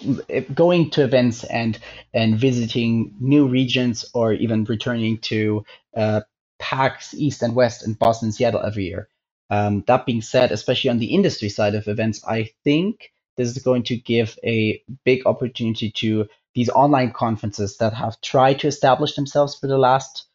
[0.53, 1.79] going to events and
[2.13, 5.63] and visiting new regions, or even returning to
[5.95, 6.21] uh,
[6.59, 9.07] PAX East and West in Boston, and Seattle every year.
[9.49, 13.63] Um, that being said, especially on the industry side of events, I think this is
[13.63, 19.15] going to give a big opportunity to these online conferences that have tried to establish
[19.15, 20.27] themselves for the last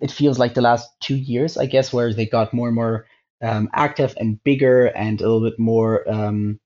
[0.00, 3.06] it feels like the last two years i guess where they got more and more
[3.42, 6.58] um, active and bigger and a little bit more um,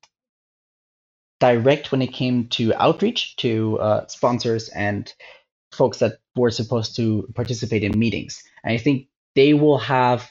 [1.41, 5.13] direct when it came to outreach to uh, sponsors and
[5.73, 8.43] folks that were supposed to participate in meetings.
[8.65, 10.31] And i think they will have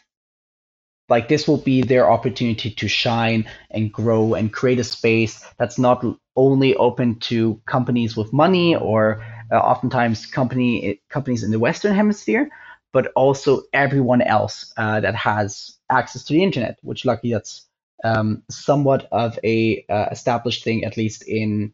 [1.09, 5.77] like this will be their opportunity to shine and grow and create a space that's
[5.77, 6.05] not
[6.37, 9.21] only open to companies with money or
[9.51, 12.49] uh, oftentimes company companies in the western hemisphere
[12.93, 17.67] but also everyone else uh, that has access to the internet which luckily that's
[18.03, 21.73] um, somewhat of a uh, established thing at least in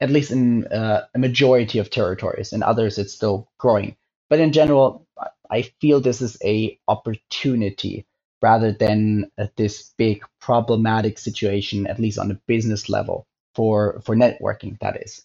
[0.00, 3.96] at least in uh, a majority of territories in others it's still growing
[4.28, 5.06] but in general
[5.50, 8.06] I feel this is a opportunity
[8.42, 14.16] rather than uh, this big problematic situation, at least on a business level for for
[14.16, 14.78] networking.
[14.80, 15.24] That is,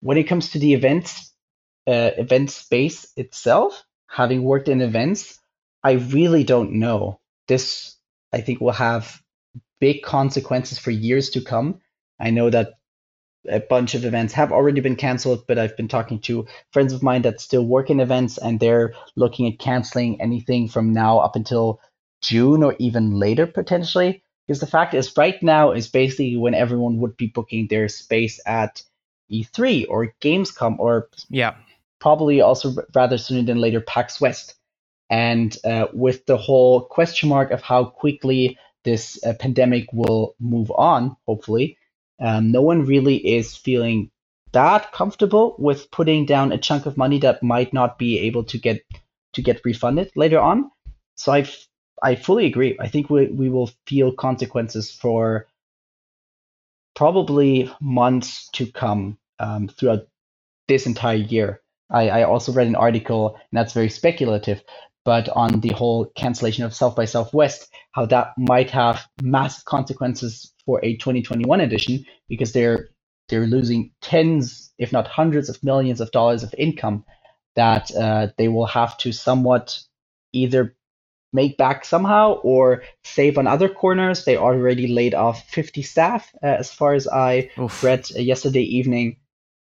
[0.00, 1.32] when it comes to the events
[1.86, 5.38] uh, event space itself, having worked in events,
[5.82, 7.20] I really don't know.
[7.48, 7.96] This
[8.32, 9.22] I think will have
[9.80, 11.80] big consequences for years to come.
[12.18, 12.74] I know that
[13.48, 17.02] a bunch of events have already been canceled, but I've been talking to friends of
[17.02, 21.36] mine that still work in events and they're looking at canceling anything from now up
[21.36, 21.80] until
[22.22, 24.22] June or even later potentially.
[24.46, 28.40] Because the fact is, right now is basically when everyone would be booking their space
[28.46, 28.82] at
[29.30, 31.56] E3 or Gamescom or yeah,
[32.00, 34.54] probably also rather sooner than later PAX West.
[35.08, 40.70] And uh, with the whole question mark of how quickly this uh, pandemic will move
[40.72, 41.78] on, hopefully,
[42.20, 44.10] um, no one really is feeling
[44.52, 48.58] that comfortable with putting down a chunk of money that might not be able to
[48.58, 48.82] get
[49.34, 50.70] to get refunded later on.
[51.16, 51.46] So I
[52.02, 52.76] I fully agree.
[52.80, 55.46] I think we we will feel consequences for
[56.94, 60.06] probably months to come um, throughout
[60.68, 61.60] this entire year.
[61.90, 64.62] I, I also read an article, and that's very speculative,
[65.04, 70.52] but on the whole cancellation of South by Southwest, how that might have massive consequences
[70.64, 72.88] for a 2021 edition because they're
[73.28, 77.04] they're losing tens, if not hundreds of millions of dollars of income
[77.56, 79.80] that uh, they will have to somewhat
[80.32, 80.76] either
[81.32, 84.24] make back somehow or save on other corners.
[84.24, 87.82] They already laid off 50 staff, uh, as far as I Oof.
[87.82, 89.16] read yesterday evening.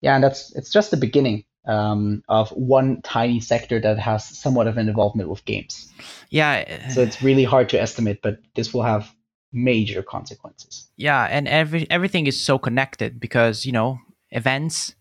[0.01, 4.67] Yeah, and that's it's just the beginning um, of one tiny sector that has somewhat
[4.67, 5.91] of an involvement with games.
[6.29, 6.89] Yeah.
[6.89, 9.13] So it's really hard to estimate, but this will have
[9.51, 10.89] major consequences.
[10.97, 13.99] Yeah, and every everything is so connected because you know
[14.31, 14.95] events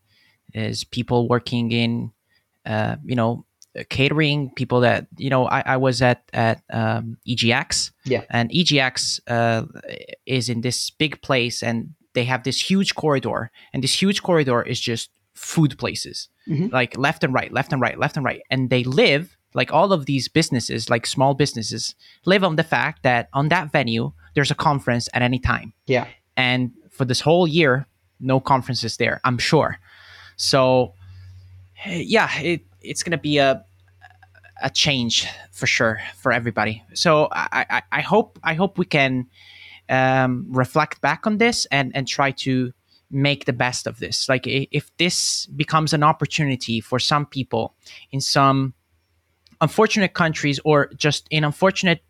[0.54, 2.12] is people working in
[2.64, 3.44] uh, you know
[3.88, 9.20] catering people that you know I, I was at at um, EGX yeah and EGX
[9.28, 9.66] uh,
[10.24, 14.62] is in this big place and they have this huge corridor and this huge corridor
[14.62, 16.66] is just food places mm-hmm.
[16.72, 19.92] like left and right left and right left and right and they live like all
[19.92, 24.50] of these businesses like small businesses live on the fact that on that venue there's
[24.50, 25.72] a conference at any time.
[25.86, 26.06] Yeah.
[26.36, 27.86] And for this whole year,
[28.20, 29.78] no conferences there, I'm sure.
[30.36, 30.92] So
[31.86, 33.64] yeah, it, it's gonna be a
[34.62, 36.82] a change for sure for everybody.
[36.94, 39.26] So I, I, I hope I hope we can
[39.88, 42.72] um, reflect back on this and and try to
[43.10, 44.28] make the best of this.
[44.28, 47.74] Like if this becomes an opportunity for some people
[48.10, 48.74] in some
[49.60, 52.02] unfortunate countries or just in unfortunate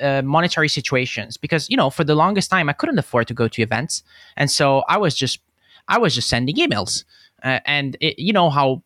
[0.00, 3.48] uh, monetary situations because you know for the longest time I couldn't afford to go
[3.48, 4.02] to events,
[4.36, 5.40] and so I was just
[5.88, 7.04] I was just sending emails,
[7.42, 8.82] uh, and it, you know how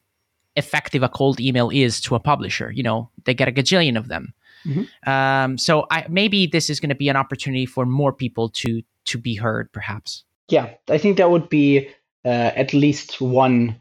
[0.56, 2.72] effective a cold email is to a publisher.
[2.72, 4.34] You know they get a gajillion of them.
[4.64, 5.08] Mm-hmm.
[5.08, 8.82] Um, so I, maybe this is going to be an opportunity for more people to
[9.06, 10.24] to be heard, perhaps.
[10.48, 11.88] Yeah, I think that would be
[12.24, 13.80] uh, at least one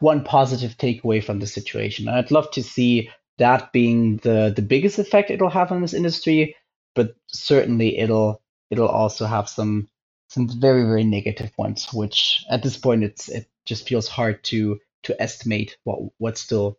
[0.00, 2.08] one positive takeaway from the situation.
[2.08, 6.56] I'd love to see that being the the biggest effect it'll have on this industry,
[6.94, 9.88] but certainly it'll it'll also have some
[10.28, 14.78] some very very negative ones, which at this point it's it just feels hard to
[15.04, 16.78] to estimate what what's still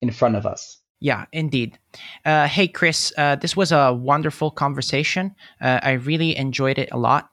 [0.00, 0.78] in front of us.
[1.00, 1.78] Yeah, indeed.
[2.24, 5.34] Uh, hey, Chris, uh, this was a wonderful conversation.
[5.60, 7.28] Uh, I really enjoyed it a lot.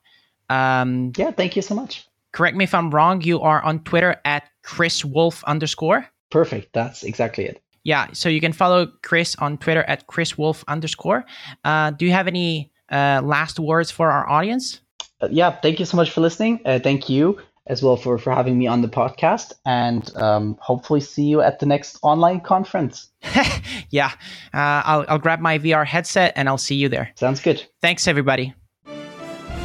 [0.52, 2.08] Um, yeah, thank you so much.
[2.34, 3.22] Correct me if I'm wrong.
[3.22, 6.06] You are on Twitter at Chris Wolf underscore.
[6.30, 6.74] Perfect.
[6.74, 7.62] That's exactly it.
[7.84, 11.26] Yeah, so you can follow Chris on Twitter at Chris Wolf underscore.
[11.64, 14.82] Uh, do you have any uh, last words for our audience?
[15.20, 16.62] Uh, yeah, thank you so much for listening.
[16.66, 17.40] Uh, thank you.
[17.68, 21.60] as well for, for having me on the podcast and um, hopefully see you at
[21.60, 23.10] the next online conference.
[23.92, 24.12] yeah,
[24.54, 27.12] uh, I'll, I'll grab my VR headset and I'll see you there.
[27.16, 27.64] Sounds good.
[27.82, 28.54] Thanks, everybody.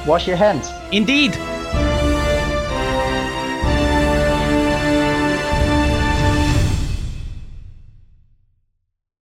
[0.07, 0.71] Wash your hands.
[0.93, 1.56] Indeed.